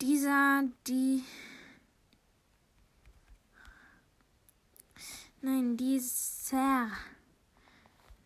dieser, 0.00 0.64
die 0.86 1.22
Nein, 5.44 5.76
dieser 5.76 6.88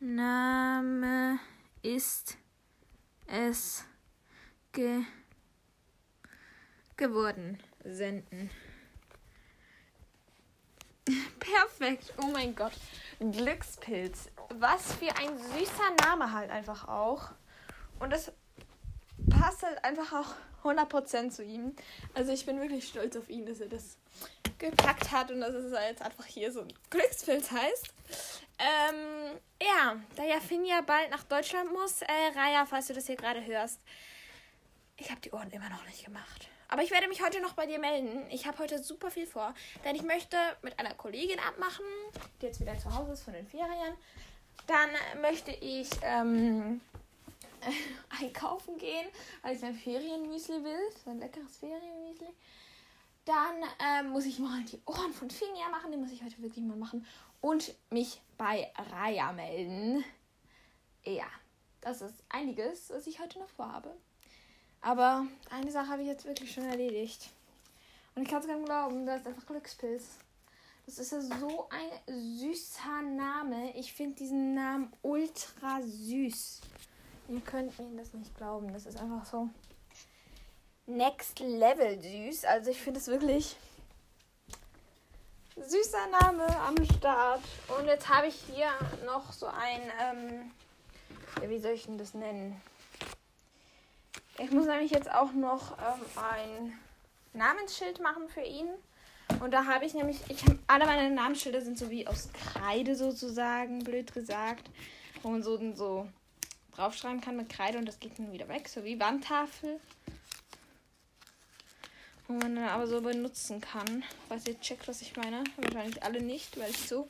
Name 0.01 1.39
ist 1.81 2.37
es 3.27 3.87
ge 4.73 5.03
geworden. 6.99 7.59
Senden. 7.85 8.51
Perfekt. 11.41 12.13
Oh 12.19 12.27
mein 12.27 12.55
Gott. 12.55 12.75
Glückspilz. 13.19 14.29
Was 14.51 14.93
für 14.97 15.17
ein 15.17 15.39
süßer 15.39 15.97
Name 16.03 16.33
halt 16.33 16.51
einfach 16.51 16.87
auch. 16.87 17.31
Und 17.99 18.13
das 18.13 18.31
passt 19.47 19.63
halt 19.63 19.85
einfach 19.85 20.13
auch 20.13 20.69
100% 20.69 21.31
zu 21.31 21.45
ihm. 21.45 21.77
Also 22.15 22.33
ich 22.33 22.45
bin 22.47 22.61
wirklich 22.61 22.89
stolz 22.89 23.17
auf 23.17 23.29
ihn, 23.29 23.47
dass 23.47 23.61
er 23.61 23.69
das 23.69 23.97
gepackt 24.59 25.13
hat 25.13 25.31
und 25.31 25.41
dass 25.41 25.55
es 25.55 25.73
jetzt 25.73 26.03
einfach 26.03 26.25
hier 26.25 26.51
so 26.51 26.63
ein 26.63 26.73
Glückspilz 26.91 27.53
heißt. 27.53 27.95
Ähm, 28.59 29.39
ja, 29.63 29.97
da 30.17 30.25
ja 30.25 30.41
Finn 30.41 30.65
ja 30.65 30.81
bald 30.81 31.11
nach 31.11 31.23
Deutschland 31.25 31.73
muss, 31.73 32.03
äh, 32.03 32.07
Raya, 32.35 32.67
falls 32.67 32.89
du 32.89 32.95
das 32.95 33.07
hier 33.07 33.15
gerade 33.17 33.45
hörst, 33.45 33.81
ich 34.97 35.11
habe 35.11 35.21
die 35.21 35.31
Ohren 35.31 35.51
immer 35.51 35.69
noch 35.69 35.85
nicht 35.87 36.05
gemacht. 36.05 36.49
Aber 36.69 36.83
ich 36.83 36.91
werde 36.91 37.07
mich 37.07 37.23
heute 37.23 37.41
noch 37.41 37.53
bei 37.53 37.67
dir 37.67 37.79
melden. 37.79 38.27
Ich 38.31 38.47
habe 38.47 38.59
heute 38.59 38.83
super 38.83 39.13
viel 39.13 39.27
vor, 39.27 39.55
denn 39.85 39.95
ich 39.95 40.03
möchte 40.03 40.37
mit 40.63 40.77
einer 40.81 40.95
Kollegin 40.95 41.39
abmachen, 41.39 41.85
die 42.41 42.47
jetzt 42.47 42.61
wieder 42.61 42.77
zu 42.79 42.93
Hause 42.93 43.13
ist 43.13 43.23
von 43.23 43.35
den 43.35 43.47
Ferien. 43.47 43.95
Dann 44.67 44.91
möchte 45.21 45.53
ich 45.53 45.91
ähm, 46.03 46.81
einkaufen 48.21 48.79
gehen, 48.79 49.07
weil 49.43 49.57
ich 49.57 49.65
ein 49.65 49.75
Ferienmüsli 49.75 50.63
will. 50.63 50.91
So 51.05 51.11
ein 51.11 51.19
leckeres 51.19 51.57
Ferienmüsli. 51.59 52.29
Dann 53.25 53.57
ähm, 53.81 54.11
muss 54.11 54.25
ich 54.25 54.39
mal 54.39 54.63
die 54.65 54.81
Ohren 54.87 55.13
von 55.13 55.31
Finja 55.31 55.69
machen. 55.69 55.91
Die 55.91 55.99
muss 55.99 56.13
ich 56.13 56.23
heute 56.23 56.41
wirklich 56.41 56.65
mal 56.65 56.77
machen. 56.77 57.07
Und 57.41 57.75
mich 57.91 58.21
bei 58.39 58.73
Raya 58.93 59.33
melden. 59.33 60.05
Ja, 61.05 61.27
das 61.81 62.03
ist 62.03 62.23
einiges, 62.29 62.91
was 62.91 63.07
ich 63.07 63.21
heute 63.21 63.39
noch 63.39 63.49
vorhabe. 63.49 63.95
Aber 64.81 65.27
eine 65.51 65.71
Sache 65.71 65.89
habe 65.89 66.03
ich 66.03 66.09
jetzt 66.09 66.25
wirklich 66.25 66.53
schon 66.53 66.65
erledigt. 66.65 67.31
Und 68.15 68.23
ich 68.23 68.29
kann 68.29 68.41
es 68.41 68.47
nicht 68.47 68.65
glauben, 68.65 69.05
das 69.05 69.21
ist 69.21 69.27
einfach 69.27 69.47
Glückspilz. 69.47 70.19
Das 70.87 70.99
ist 70.99 71.11
ja 71.11 71.21
so 71.21 71.69
ein 71.69 72.39
süßer 72.39 73.03
Name. 73.03 73.77
Ich 73.77 73.93
finde 73.93 74.17
diesen 74.17 74.55
Namen 74.55 74.93
ultra 75.03 75.83
süß. 75.83 76.61
Ihr 77.29 77.41
könnt 77.41 77.77
mir 77.79 77.97
das 77.97 78.13
nicht 78.15 78.37
glauben. 78.37 78.73
Das 78.73 78.87
ist 78.87 79.01
einfach 79.01 79.25
so 79.25 79.49
next 80.87 81.41
level 81.41 82.01
süß. 82.01 82.45
Also 82.45 82.71
ich 82.71 82.81
finde 82.81 83.01
es 83.01 83.09
wirklich 83.09 83.57
süßer 85.57 86.07
Name 86.21 86.47
am 86.61 86.77
Start. 86.85 87.43
Und 87.77 87.87
jetzt 87.87 88.09
habe 88.09 88.29
ich 88.29 88.37
hier 88.55 88.69
noch 89.05 89.33
so 89.33 89.47
ein, 89.47 89.81
ähm, 90.01 90.53
wie 91.49 91.59
soll 91.59 91.73
ich 91.73 91.87
denn 91.87 91.99
das 91.99 92.15
nennen? 92.15 92.61
Ich 94.39 94.51
muss 94.51 94.67
nämlich 94.67 94.93
jetzt 94.93 95.11
auch 95.11 95.33
noch 95.33 95.79
ähm, 95.79 96.01
ein 96.17 96.79
Namensschild 97.33 98.01
machen 98.01 98.29
für 98.29 98.43
ihn. 98.43 98.69
Und 99.41 99.51
da 99.51 99.67
habe 99.67 99.85
ich 99.85 99.95
nämlich, 99.95 100.21
ich 100.29 100.45
habe 100.45 100.59
alle 100.69 100.87
meine 100.87 101.11
Namensschilder 101.11 101.61
sind 101.61 101.77
so 101.77 101.91
wie 101.91 102.07
aus 102.07 102.29
Kreide 102.33 102.95
sozusagen, 102.95 103.81
blöd 103.83 104.13
gesagt, 104.13 104.71
man 105.25 105.43
so, 105.43 105.59
so 105.75 106.07
draufschreiben 106.77 107.21
kann 107.21 107.37
mit 107.37 107.49
Kreide 107.49 107.79
und 107.79 107.87
das 107.87 108.01
geht 108.01 108.19
dann 108.19 108.33
wieder 108.33 108.49
weg, 108.49 108.69
so 108.69 108.85
wie 108.85 109.01
Wandtafel. 109.01 109.81
Wo 112.27 112.35
man 112.35 112.57
dann 112.57 112.69
aber 112.69 112.87
so 112.87 113.01
benutzen 113.01 113.61
kann. 113.61 114.03
Falls 114.29 114.47
ihr 114.47 114.61
checkt, 114.61 114.89
was 114.89 115.01
ich 115.01 115.17
meine. 115.17 115.45
Wahrscheinlich 115.57 116.03
alle 116.03 116.21
nicht, 116.21 116.59
weil 116.59 116.71
ich 116.71 116.89
so. 116.89 117.09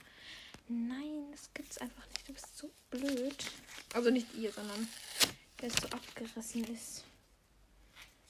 Nein, 0.68 1.28
das 1.32 1.52
gibt's 1.54 1.78
einfach 1.78 2.06
nicht. 2.08 2.28
Du 2.28 2.32
bist 2.34 2.56
so 2.56 2.70
blöd. 2.90 3.44
Also 3.94 4.10
nicht 4.10 4.34
ihr, 4.34 4.52
sondern 4.52 4.88
der 5.62 5.70
so 5.70 5.88
abgerissen 5.88 6.64
ist. 6.64 7.04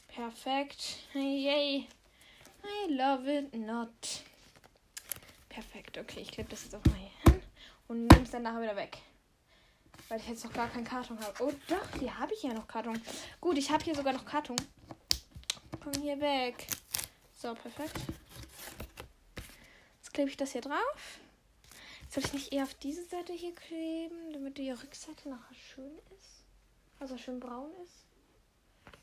Perfekt. 0.09 0.99
Yay. 1.15 1.89
I 2.63 2.93
love 2.93 3.31
it 3.31 3.53
not. 3.55 3.91
Perfekt. 5.49 5.99
Okay, 5.99 6.21
ich 6.21 6.31
klebe 6.31 6.51
das 6.51 6.65
jetzt 6.65 6.75
auch 6.75 6.85
mal 6.85 6.97
hier 6.97 7.33
hin 7.33 7.43
und 7.89 8.07
nehme 8.07 8.25
es 8.25 8.31
dann 8.31 8.43
nachher 8.43 8.63
wieder 8.63 8.77
weg. 8.77 8.99
Weil 10.09 10.21
ich 10.21 10.29
jetzt 10.29 10.45
noch 10.45 10.53
gar 10.53 10.69
keinen 10.69 10.85
Karton 10.85 11.19
habe. 11.19 11.45
Oh 11.45 11.53
doch, 11.69 11.99
hier 11.99 12.17
habe 12.19 12.33
ich 12.33 12.43
ja 12.43 12.53
noch 12.53 12.69
Karton. 12.69 13.01
Gut, 13.41 13.59
ich 13.59 13.71
habe 13.71 13.83
hier 13.83 13.95
sogar 13.95 14.13
noch 14.13 14.25
Karton. 14.25 14.57
Komm 15.83 16.03
hier 16.03 16.21
weg. 16.21 16.67
So, 17.37 17.55
perfekt. 17.55 17.97
Jetzt 19.97 20.15
klebe 20.15 20.31
ich 20.31 20.37
das 20.37 20.53
hier 20.53 20.61
drauf. 20.61 21.21
Soll 22.09 22.25
ich 22.25 22.33
nicht 22.33 22.53
eher 22.53 22.63
auf 22.63 22.75
diese 22.75 23.05
Seite 23.05 23.33
hier 23.33 23.55
kleben, 23.55 24.33
damit 24.33 24.59
die 24.59 24.71
Rückseite 24.71 25.29
nachher 25.29 25.55
schön 25.55 25.99
ist? 26.17 26.45
Also 27.01 27.19
schön 27.19 27.41
braun 27.41 27.71
ist? 27.85 28.07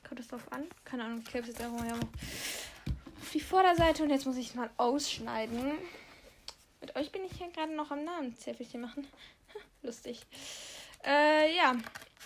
Kommt 0.07 0.19
das 0.19 0.27
drauf 0.29 0.51
an? 0.51 0.67
Keine 0.83 1.03
Ahnung, 1.03 1.19
ich 1.19 1.25
klebe 1.25 1.47
es 1.47 1.53
jetzt 1.53 1.61
einfach 1.61 1.79
mal 1.79 1.93
auf 1.93 3.31
die 3.33 3.39
Vorderseite 3.39 4.03
und 4.03 4.09
jetzt 4.09 4.25
muss 4.25 4.37
ich 4.37 4.49
es 4.49 4.55
mal 4.55 4.69
ausschneiden. 4.77 5.73
Mit 6.81 6.95
euch 6.95 7.11
bin 7.11 7.23
ich 7.23 7.33
hier 7.37 7.49
gerade 7.49 7.75
noch 7.75 7.91
am 7.91 8.03
Namenszäpfelchen 8.03 8.81
machen. 8.81 9.07
Lustig. 9.83 10.25
Äh, 11.05 11.55
ja. 11.55 11.75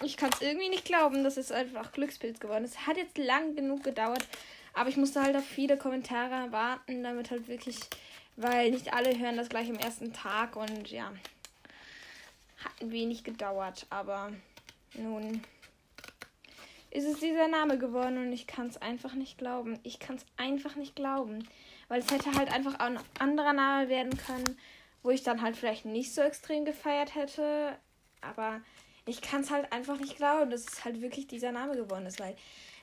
Ich 0.03 0.15
kann 0.15 0.29
es 0.31 0.41
irgendwie 0.41 0.69
nicht 0.69 0.85
glauben, 0.85 1.23
dass 1.23 1.37
es 1.37 1.51
einfach 1.51 1.91
Glückspilz 1.91 2.39
geworden 2.39 2.65
ist. 2.65 2.85
Hat 2.85 2.97
jetzt 2.97 3.17
lang 3.17 3.55
genug 3.55 3.83
gedauert, 3.83 4.27
aber 4.73 4.89
ich 4.89 4.97
musste 4.97 5.23
halt 5.23 5.35
auf 5.35 5.45
viele 5.45 5.75
Kommentare 5.75 6.51
warten, 6.51 7.03
damit 7.03 7.31
halt 7.31 7.47
wirklich, 7.47 7.79
weil 8.35 8.69
nicht 8.69 8.93
alle 8.93 9.17
hören 9.17 9.37
das 9.37 9.49
gleich 9.49 9.69
am 9.69 9.79
ersten 9.79 10.13
Tag 10.13 10.55
und 10.55 10.91
ja, 10.91 11.11
hat 12.63 12.71
ein 12.79 12.91
wenig 12.91 13.23
gedauert, 13.23 13.87
aber 13.89 14.31
nun 14.93 15.41
ist 16.91 17.05
es 17.05 17.19
dieser 17.19 17.47
Name 17.47 17.79
geworden 17.79 18.19
und 18.19 18.31
ich 18.31 18.45
kann 18.45 18.67
es 18.67 18.79
einfach 18.79 19.13
nicht 19.13 19.39
glauben. 19.39 19.79
Ich 19.81 19.99
kann 19.99 20.17
es 20.17 20.25
einfach 20.37 20.75
nicht 20.75 20.95
glauben, 20.95 21.47
weil 21.87 22.01
es 22.01 22.11
hätte 22.11 22.33
halt 22.33 22.51
einfach 22.51 22.75
auch 22.75 22.85
ein 22.85 22.99
anderer 23.17 23.53
Name 23.53 23.89
werden 23.89 24.15
können, 24.15 24.59
wo 25.01 25.09
ich 25.09 25.23
dann 25.23 25.41
halt 25.41 25.57
vielleicht 25.57 25.85
nicht 25.85 26.13
so 26.13 26.21
extrem 26.21 26.65
gefeiert 26.65 27.15
hätte, 27.15 27.77
aber 28.21 28.61
ich 29.05 29.21
kann 29.21 29.41
es 29.41 29.51
halt 29.51 29.71
einfach 29.71 29.97
nicht 29.99 30.17
glauben, 30.17 30.51
dass 30.51 30.67
es 30.67 30.85
halt 30.85 31.01
wirklich 31.01 31.27
dieser 31.27 31.51
Name 31.51 31.75
geworden 31.75 32.05
ist, 32.05 32.19
weil 32.19 32.35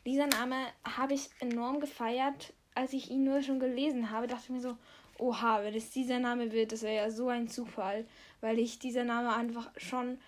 dieser 0.07 0.27
Name 0.27 0.57
habe 0.85 1.15
ich 1.15 1.29
enorm 1.41 1.81
gefeiert, 1.81 2.53
als 2.75 2.93
ich 2.93 3.11
ihn 3.11 3.25
nur 3.25 3.43
schon 3.43 3.61
gelesen 3.61 4.11
habe. 4.11 4.27
Dachte 4.27 4.53
mir 4.53 4.61
so, 4.61 4.77
oha, 5.19 5.63
wenn 5.63 5.75
es 5.75 5.91
dieser 5.91 6.19
Name 6.19 6.53
wird, 6.53 6.73
das 6.73 6.83
wäre 6.83 6.97
ja 6.97 7.11
so 7.11 7.29
ein 7.29 7.49
Zufall, 7.49 8.07
weil 8.41 8.59
ich 8.59 8.79
dieser 8.79 9.05
Name 9.05 9.35
einfach 9.35 9.71
schon 9.77 10.19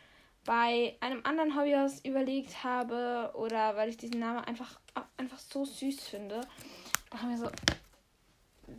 bei 0.45 0.97
einem 1.01 1.25
anderen 1.25 1.57
Hobbyhaus 1.57 2.05
überlegt 2.05 2.63
habe 2.63 3.33
oder 3.35 3.75
weil 3.77 3.89
ich 3.89 3.97
diesen 3.97 4.21
Namen 4.21 4.45
einfach, 4.45 4.79
einfach 5.17 5.39
so 5.39 5.65
süß 5.65 6.01
finde. 6.09 6.41
Da 7.11 7.21
haben 7.21 7.31
wir 7.31 7.39
so, 7.39 7.51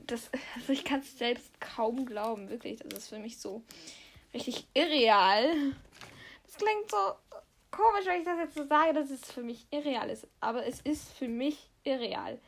das, 0.06 0.30
also 0.56 0.72
ich 0.72 0.86
kann 0.86 1.02
es 1.02 1.18
selbst 1.18 1.60
kaum 1.60 2.06
glauben, 2.06 2.50
wirklich. 2.50 2.80
Das 2.86 3.00
ist 3.00 3.10
für 3.10 3.20
mich 3.20 3.38
so 3.38 3.64
richtig 4.34 4.66
irreal 4.74 5.76
klingt 6.56 6.90
so 6.90 6.98
komisch, 7.72 8.06
wenn 8.06 8.20
ich 8.20 8.26
das 8.26 8.40
jetzt 8.40 8.56
so 8.56 8.66
sage, 8.66 8.94
dass 8.94 9.10
es 9.10 9.32
für 9.32 9.44
mich 9.44 9.68
irreal 9.72 10.10
ist. 10.10 10.28
Aber 10.40 10.66
es 10.66 10.82
ist 10.82 11.12
für 11.12 11.28
mich 11.28 11.70
irreal. 11.84 12.40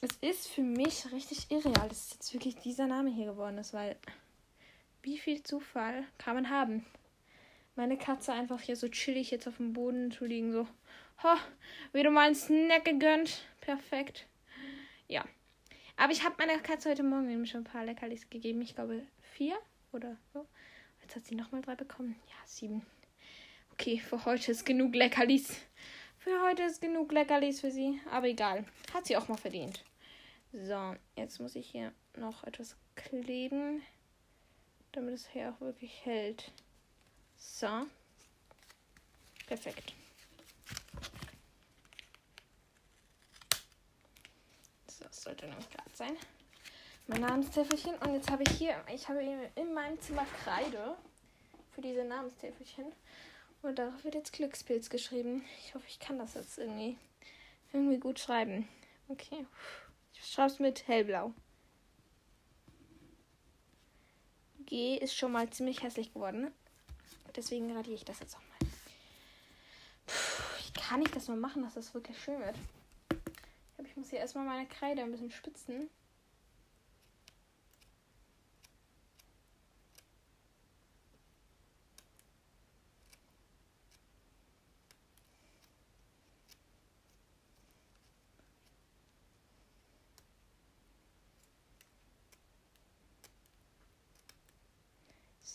Es 0.00 0.16
ist 0.20 0.48
für 0.48 0.62
mich 0.62 1.10
richtig 1.12 1.50
irreal, 1.50 1.88
dass 1.88 2.12
jetzt 2.12 2.34
wirklich 2.34 2.56
dieser 2.56 2.86
Name 2.86 3.10
hier 3.10 3.26
geworden 3.26 3.58
ist, 3.58 3.72
weil 3.72 3.96
wie 5.02 5.18
viel 5.18 5.42
Zufall 5.42 6.04
kann 6.18 6.34
man 6.34 6.50
haben? 6.50 6.84
Meine 7.76 7.96
Katze 7.96 8.32
einfach 8.32 8.60
hier 8.60 8.76
so 8.76 8.88
chillig 8.88 9.30
jetzt 9.30 9.48
auf 9.48 9.56
dem 9.56 9.72
Boden 9.72 10.10
zu 10.10 10.24
liegen, 10.24 10.52
so, 10.52 10.66
ho, 11.22 11.36
wieder 11.92 12.10
mal 12.10 12.26
einen 12.26 12.34
Snack 12.34 12.84
gegönnt. 12.84 13.44
Perfekt. 13.60 14.26
Ja. 15.08 15.24
Aber 15.96 16.12
ich 16.12 16.24
habe 16.24 16.36
meiner 16.38 16.58
Katze 16.58 16.90
heute 16.90 17.02
Morgen 17.02 17.26
nämlich 17.26 17.50
schon 17.50 17.62
ein 17.62 17.64
paar 17.72 17.84
Leckerlis 17.84 18.28
gegeben. 18.28 18.62
Ich 18.62 18.74
glaube 18.74 19.06
vier 19.20 19.56
oder 19.92 20.16
so. 20.32 20.46
Jetzt 21.02 21.16
hat 21.16 21.24
sie 21.24 21.34
nochmal 21.34 21.62
drei 21.62 21.74
bekommen. 21.74 22.16
Ja, 22.28 22.36
sieben. 22.46 22.84
Okay, 23.74 23.98
für 23.98 24.24
heute 24.24 24.52
ist 24.52 24.64
genug 24.64 24.94
Leckerlis. 24.94 25.48
Für 26.18 26.40
heute 26.42 26.62
ist 26.62 26.80
genug 26.80 27.10
Leckerlis 27.10 27.60
für 27.60 27.72
sie. 27.72 28.00
Aber 28.08 28.28
egal. 28.28 28.64
Hat 28.94 29.04
sie 29.04 29.16
auch 29.16 29.26
mal 29.26 29.36
verdient. 29.36 29.84
So, 30.52 30.94
jetzt 31.16 31.40
muss 31.40 31.56
ich 31.56 31.70
hier 31.70 31.92
noch 32.16 32.44
etwas 32.44 32.76
kleben. 32.94 33.82
Damit 34.92 35.14
es 35.14 35.28
hier 35.28 35.50
auch 35.50 35.60
wirklich 35.60 36.04
hält. 36.04 36.52
So. 37.36 37.66
Perfekt. 39.48 39.92
So, 44.86 45.04
das 45.04 45.20
sollte 45.20 45.46
nämlich 45.46 45.68
gerade 45.68 45.90
sein. 45.92 46.16
Mein 47.08 47.22
Namenstäfelchen. 47.22 47.96
Und 47.96 48.14
jetzt 48.14 48.30
habe 48.30 48.44
ich 48.44 48.56
hier, 48.56 48.76
ich 48.94 49.08
habe 49.08 49.20
in 49.56 49.74
meinem 49.74 50.00
Zimmer 50.00 50.26
Kreide 50.44 50.96
für 51.72 51.80
diese 51.80 52.04
Namenstäfelchen. 52.04 52.92
Und 53.64 53.78
darauf 53.78 54.04
wird 54.04 54.14
jetzt 54.14 54.34
Glückspilz 54.34 54.90
geschrieben. 54.90 55.42
Ich 55.64 55.74
hoffe, 55.74 55.86
ich 55.88 55.98
kann 55.98 56.18
das 56.18 56.34
jetzt 56.34 56.58
irgendwie, 56.58 56.98
irgendwie 57.72 57.96
gut 57.96 58.20
schreiben. 58.20 58.68
Okay. 59.08 59.46
Ich 60.12 60.30
schreibe 60.30 60.52
es 60.52 60.58
mit 60.58 60.86
hellblau. 60.86 61.32
G 64.66 64.98
ist 64.98 65.16
schon 65.16 65.32
mal 65.32 65.48
ziemlich 65.48 65.82
hässlich 65.82 66.12
geworden. 66.12 66.52
Deswegen 67.34 67.74
radiere 67.74 67.94
ich 67.94 68.04
das 68.04 68.20
jetzt 68.20 68.36
auch 68.36 68.40
mal. 68.40 68.68
Puh, 70.06 70.80
kann 70.88 71.00
ich 71.00 71.10
das 71.10 71.28
mal 71.28 71.38
machen, 71.38 71.62
dass 71.62 71.72
das 71.72 71.94
wirklich 71.94 72.22
schön 72.22 72.40
wird? 72.40 72.56
Ich 73.08 73.74
glaube, 73.76 73.88
ich 73.88 73.96
muss 73.96 74.10
hier 74.10 74.18
erstmal 74.18 74.44
meine 74.44 74.68
Kreide 74.68 75.02
ein 75.02 75.10
bisschen 75.10 75.30
spitzen. 75.30 75.88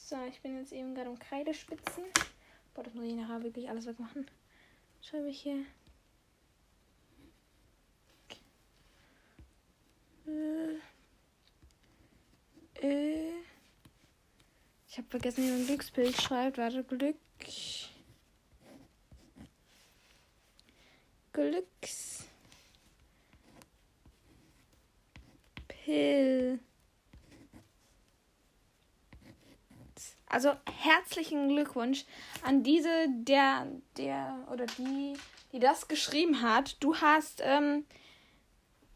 So, 0.10 0.16
ich 0.30 0.42
bin 0.42 0.58
jetzt 0.58 0.72
eben 0.72 0.96
gerade 0.96 1.10
um 1.10 1.20
Kreidespitzen. 1.20 2.04
Boah, 2.74 2.84
das 2.84 2.94
muss 2.94 3.06
ich 3.06 3.16
nachher 3.16 3.44
wirklich 3.44 3.70
alles 3.70 3.86
wegmachen. 3.86 4.30
Schreibe 5.02 5.30
ich 5.30 5.42
hier. 5.42 5.66
Äh, 10.28 10.76
äh. 12.86 13.32
Ich 14.88 14.98
habe 14.98 15.08
vergessen, 15.10 15.44
wie 15.44 15.52
man 15.52 15.66
Glücksbild 15.66 16.22
schreibt. 16.22 16.58
Warte, 16.58 16.84
Glück. 16.84 17.16
Glücks. 21.32 22.28
Pill. 25.68 26.60
Also 30.30 30.54
herzlichen 30.82 31.50
Glückwunsch 31.50 32.06
an 32.44 32.62
diese, 32.62 33.08
der, 33.10 33.68
der 33.98 34.48
oder 34.52 34.68
die, 34.68 35.14
die 35.52 35.60
das 35.60 35.88
geschrieben 35.88 36.44
hat. 36.44 36.78
Du 36.80 36.96
hast 36.96 37.42
ähm, 37.44 37.84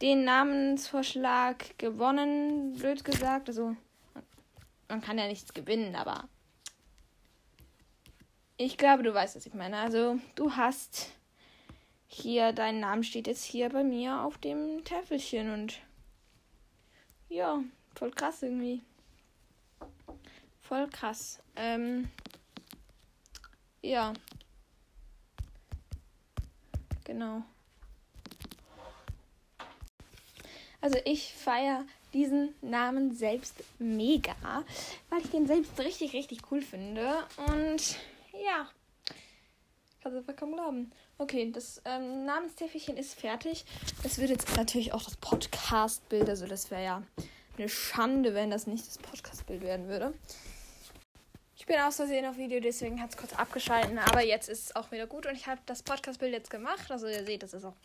den 0.02 0.24
Namensvorschlag 0.24 1.78
gewonnen, 1.80 2.74
blöd 2.74 3.04
gesagt. 3.04 3.50
Also 3.50 3.76
man 4.88 5.02
kann 5.02 5.18
ja 5.18 5.28
nichts 5.28 5.56
gewinnen, 5.56 5.96
aber 5.96 6.30
ich 8.58 8.78
glaube, 8.78 9.02
du 9.02 9.12
weißt, 9.12 9.36
was 9.36 9.48
ich 9.48 9.56
meine. 9.56 9.78
Also 9.78 10.20
du 10.36 10.56
hast 10.56 11.14
hier, 12.06 12.54
dein 12.54 12.80
Name 12.80 13.04
steht 13.04 13.26
jetzt 13.26 13.44
hier 13.44 13.70
bei 13.70 13.84
mir 13.84 14.22
auf 14.22 14.38
dem 14.38 14.84
Täfelchen 14.84 15.52
und 15.52 15.80
ja, 17.28 17.64
voll 17.96 18.12
krass 18.12 18.44
irgendwie. 18.44 18.84
Voll 20.64 20.88
krass. 20.90 21.40
Ähm, 21.56 22.10
ja. 23.82 24.14
Genau. 27.04 27.44
Also 30.82 30.98
ich 31.06 31.34
feiere 31.34 31.86
diesen 32.14 32.54
Namen 32.62 33.16
selbst 33.16 33.64
mega, 33.80 34.36
weil 35.10 35.22
ich 35.22 35.30
den 35.30 35.48
selbst 35.48 35.80
richtig, 35.80 36.14
richtig 36.14 36.40
cool 36.52 36.62
finde. 36.62 37.26
Und 37.48 37.98
ja, 38.46 38.70
Kannst 40.04 40.28
du 40.28 40.34
kaum 40.34 40.52
glauben. 40.52 40.92
Okay, 41.18 41.50
das 41.54 41.82
ähm, 41.86 42.26
Namenstäfelchen 42.26 42.98
ist 42.98 43.18
fertig. 43.18 43.64
Es 44.04 44.18
wird 44.18 44.32
jetzt 44.32 44.54
natürlich 44.58 44.92
auch 44.92 45.02
das 45.02 45.16
Podcast-Bild. 45.16 46.28
Also 46.28 46.46
das 46.46 46.72
wäre 46.72 46.84
ja 46.84 47.04
eine 47.58 47.70
Schande, 47.70 48.34
wenn 48.34 48.50
das 48.50 48.68
nicht 48.68 48.86
das 48.86 48.98
Podcast-Bild 48.98 49.62
werden 49.62 49.88
würde. 49.88 50.14
Ich 51.64 51.68
bin 51.68 51.80
aus 51.80 51.96
Versehen 51.96 52.26
auf 52.26 52.36
Video, 52.36 52.60
deswegen 52.60 53.02
hat 53.02 53.12
es 53.12 53.16
kurz 53.16 53.32
abgeschalten. 53.32 53.98
Aber 53.98 54.22
jetzt 54.22 54.50
ist 54.50 54.66
es 54.66 54.76
auch 54.76 54.92
wieder 54.92 55.08
gut 55.08 55.26
und 55.26 55.34
ich 55.34 55.48
habe 55.48 55.62
das 55.66 55.82
Podcast-Bild 55.82 56.34
jetzt 56.34 56.50
gemacht. 56.50 56.92
Also 56.92 57.08
ihr 57.08 57.24
seht, 57.26 57.42
das 57.42 57.54
ist 57.54 57.64
auch 57.64 57.78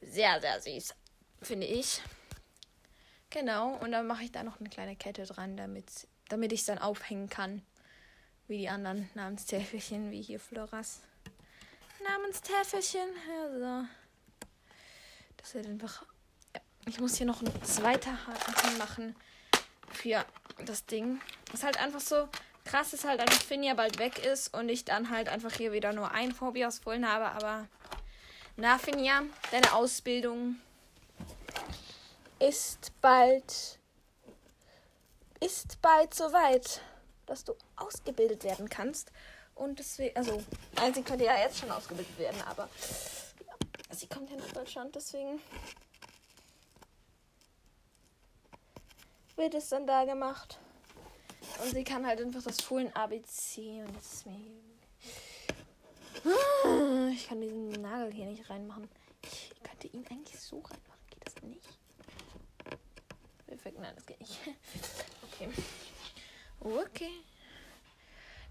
sehr, 0.00 0.40
sehr 0.40 0.58
süß, 0.58 0.94
finde 1.42 1.66
ich. 1.66 2.00
Genau, 3.28 3.74
und 3.74 3.92
dann 3.92 4.06
mache 4.06 4.22
ich 4.24 4.32
da 4.32 4.42
noch 4.42 4.58
eine 4.58 4.70
kleine 4.70 4.96
Kette 4.96 5.24
dran, 5.24 5.58
damit, 5.58 6.08
damit 6.30 6.50
ich 6.50 6.60
es 6.60 6.66
dann 6.66 6.78
aufhängen 6.78 7.28
kann. 7.28 7.60
Wie 8.46 8.56
die 8.56 8.70
anderen 8.70 9.10
Namenstäfelchen, 9.12 10.10
wie 10.10 10.22
hier 10.22 10.40
Floras. 10.40 11.02
Namenstäfelchen. 12.02 13.10
Also. 13.42 13.86
Das 15.36 15.52
wird 15.52 15.66
einfach. 15.66 16.06
Ja, 16.54 16.62
ich 16.86 16.98
muss 17.00 17.16
hier 17.16 17.26
noch 17.26 17.42
einen 17.42 17.62
zweiten 17.64 18.26
Haken 18.26 18.78
machen 18.78 19.14
für 19.92 20.24
das 20.64 20.86
Ding. 20.86 21.20
Ist 21.52 21.64
halt 21.64 21.78
einfach 21.78 22.00
so 22.00 22.30
krass, 22.68 22.92
ist 22.92 23.04
halt 23.04 23.20
einfach 23.20 23.42
Finja 23.42 23.74
bald 23.74 23.98
weg 23.98 24.24
ist 24.24 24.54
und 24.54 24.68
ich 24.68 24.84
dann 24.84 25.10
halt 25.10 25.28
einfach 25.28 25.52
hier 25.52 25.72
wieder 25.72 25.92
nur 25.92 26.12
ein 26.12 26.32
Phobie 26.32 26.66
aus 26.66 26.78
Vollen 26.78 27.08
habe. 27.08 27.26
Aber 27.26 27.66
na, 28.56 28.78
Finja, 28.78 29.22
deine 29.50 29.72
Ausbildung 29.72 30.56
ist 32.38 32.92
bald. 33.00 33.78
Ist 35.40 35.80
bald 35.80 36.14
soweit, 36.14 36.82
dass 37.26 37.44
du 37.44 37.54
ausgebildet 37.76 38.44
werden 38.44 38.68
kannst. 38.68 39.12
Und 39.54 39.78
deswegen, 39.78 40.16
also, 40.16 40.42
sie 40.94 41.02
könnte 41.02 41.24
ja 41.24 41.36
jetzt 41.38 41.58
schon 41.58 41.70
ausgebildet 41.70 42.18
werden, 42.18 42.40
aber 42.42 42.68
ja, 43.46 43.94
sie 43.94 44.06
kommt 44.06 44.30
ja 44.30 44.36
nach 44.36 44.52
Deutschland, 44.52 44.94
deswegen 44.94 45.40
wird 49.36 49.54
es 49.54 49.68
dann 49.68 49.86
da 49.86 50.04
gemacht. 50.04 50.58
Und 51.62 51.70
sie 51.72 51.84
kann 51.84 52.06
halt 52.06 52.20
einfach 52.20 52.42
das 52.42 52.60
Fohlen 52.60 52.94
ABC 52.94 53.82
und 53.82 53.96
das 53.96 54.12
ist 54.14 54.26
mir. 54.26 54.38
Ich 57.12 57.28
kann 57.28 57.40
diesen 57.40 57.70
Nagel 57.70 58.12
hier 58.12 58.26
nicht 58.26 58.48
reinmachen. 58.50 58.88
Ich 59.22 59.52
könnte 59.62 59.86
ihn 59.88 60.04
eigentlich 60.10 60.38
so 60.38 60.58
reinmachen. 60.60 61.00
Geht 61.10 61.26
das 61.26 61.42
nicht? 61.42 61.68
Perfekt, 63.46 63.78
nein, 63.78 63.94
das 63.94 64.06
geht 64.06 64.20
nicht. 64.20 64.38
Okay. 65.32 65.48
Okay. 66.60 67.10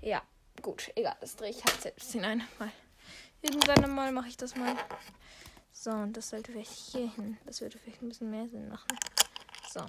Ja, 0.02 0.22
gut, 0.62 0.92
egal, 0.96 1.18
das 1.20 1.36
drehe 1.36 1.50
ich 1.50 1.64
halt 1.64 1.82
selbst 1.82 2.12
hinein. 2.12 2.48
Mal. 2.60 2.72
Irgendwann 3.42 3.94
mal 3.94 4.12
mache 4.12 4.30
ich 4.30 4.38
das 4.38 4.56
mal. 4.56 4.76
So, 5.72 5.92
und 5.92 6.14
das 6.18 6.30
sollte 6.30 6.52
vielleicht 6.52 6.72
hier 6.72 7.12
hin. 7.12 7.38
Das 7.46 7.62
würde 7.62 7.78
vielleicht 7.78 8.02
ein 8.02 8.10
bisschen 8.10 8.32
mehr 8.32 8.48
Sinn 8.50 8.68
machen. 8.70 8.98
So. 9.72 9.86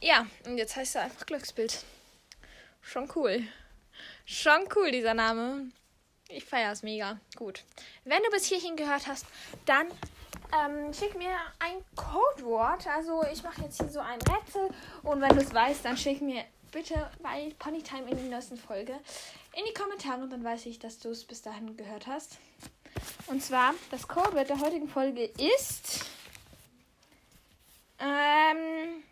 Ja, 0.00 0.26
und 0.46 0.58
jetzt 0.58 0.76
heißt 0.76 0.94
er 0.96 1.02
einfach 1.02 1.26
Glücksbild. 1.26 1.84
Schon 2.88 3.06
cool. 3.14 3.46
Schon 4.24 4.66
cool, 4.74 4.90
dieser 4.90 5.12
Name. 5.12 5.70
Ich 6.30 6.46
feiere 6.46 6.72
es 6.72 6.82
mega. 6.82 7.20
Gut. 7.36 7.62
Wenn 8.04 8.22
du 8.22 8.30
bis 8.30 8.46
hierhin 8.46 8.76
gehört 8.76 9.06
hast, 9.06 9.26
dann 9.66 9.88
ähm, 10.58 10.94
schick 10.94 11.14
mir 11.14 11.36
ein 11.58 11.84
Codewort. 11.96 12.86
Also 12.86 13.22
ich 13.30 13.42
mache 13.42 13.60
jetzt 13.60 13.78
hier 13.78 13.90
so 13.90 14.00
ein 14.00 14.18
Rätsel 14.22 14.70
und 15.02 15.20
wenn 15.20 15.36
du 15.36 15.42
es 15.42 15.52
weißt, 15.52 15.84
dann 15.84 15.98
schick 15.98 16.22
mir 16.22 16.44
bitte 16.72 17.10
bei 17.22 17.52
Ponytime 17.58 18.10
in 18.10 18.16
der 18.16 18.30
neuesten 18.30 18.56
Folge 18.56 18.94
in 19.54 19.64
die 19.66 19.74
Kommentare 19.74 20.22
und 20.22 20.30
dann 20.30 20.42
weiß 20.42 20.64
ich, 20.64 20.78
dass 20.78 20.98
du 20.98 21.10
es 21.10 21.24
bis 21.24 21.42
dahin 21.42 21.76
gehört 21.76 22.06
hast. 22.06 22.38
Und 23.26 23.42
zwar, 23.42 23.74
das 23.90 24.08
Codewort 24.08 24.48
der 24.48 24.60
heutigen 24.60 24.88
Folge 24.88 25.24
ist. 25.24 26.06
Ähm, 27.98 29.02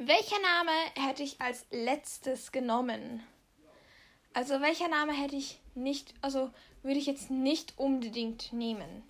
welcher 0.00 0.40
Name 0.40 0.72
hätte 0.96 1.22
ich 1.22 1.40
als 1.40 1.66
letztes 1.70 2.52
genommen? 2.52 3.22
Also 4.32 4.60
welcher 4.60 4.88
Name 4.88 5.12
hätte 5.12 5.36
ich 5.36 5.60
nicht, 5.74 6.14
also 6.22 6.50
würde 6.82 6.98
ich 6.98 7.06
jetzt 7.06 7.30
nicht 7.30 7.78
unbedingt 7.78 8.52
nehmen. 8.52 9.02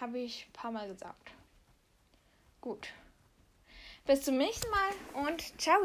Habe 0.00 0.18
ich 0.18 0.46
ein 0.46 0.52
paar 0.52 0.70
Mal 0.70 0.88
gesagt. 0.88 1.30
Gut. 2.60 2.88
Bis 4.04 4.22
zum 4.22 4.36
nächsten 4.36 4.70
Mal 4.70 5.26
und 5.26 5.60
ciao. 5.60 5.82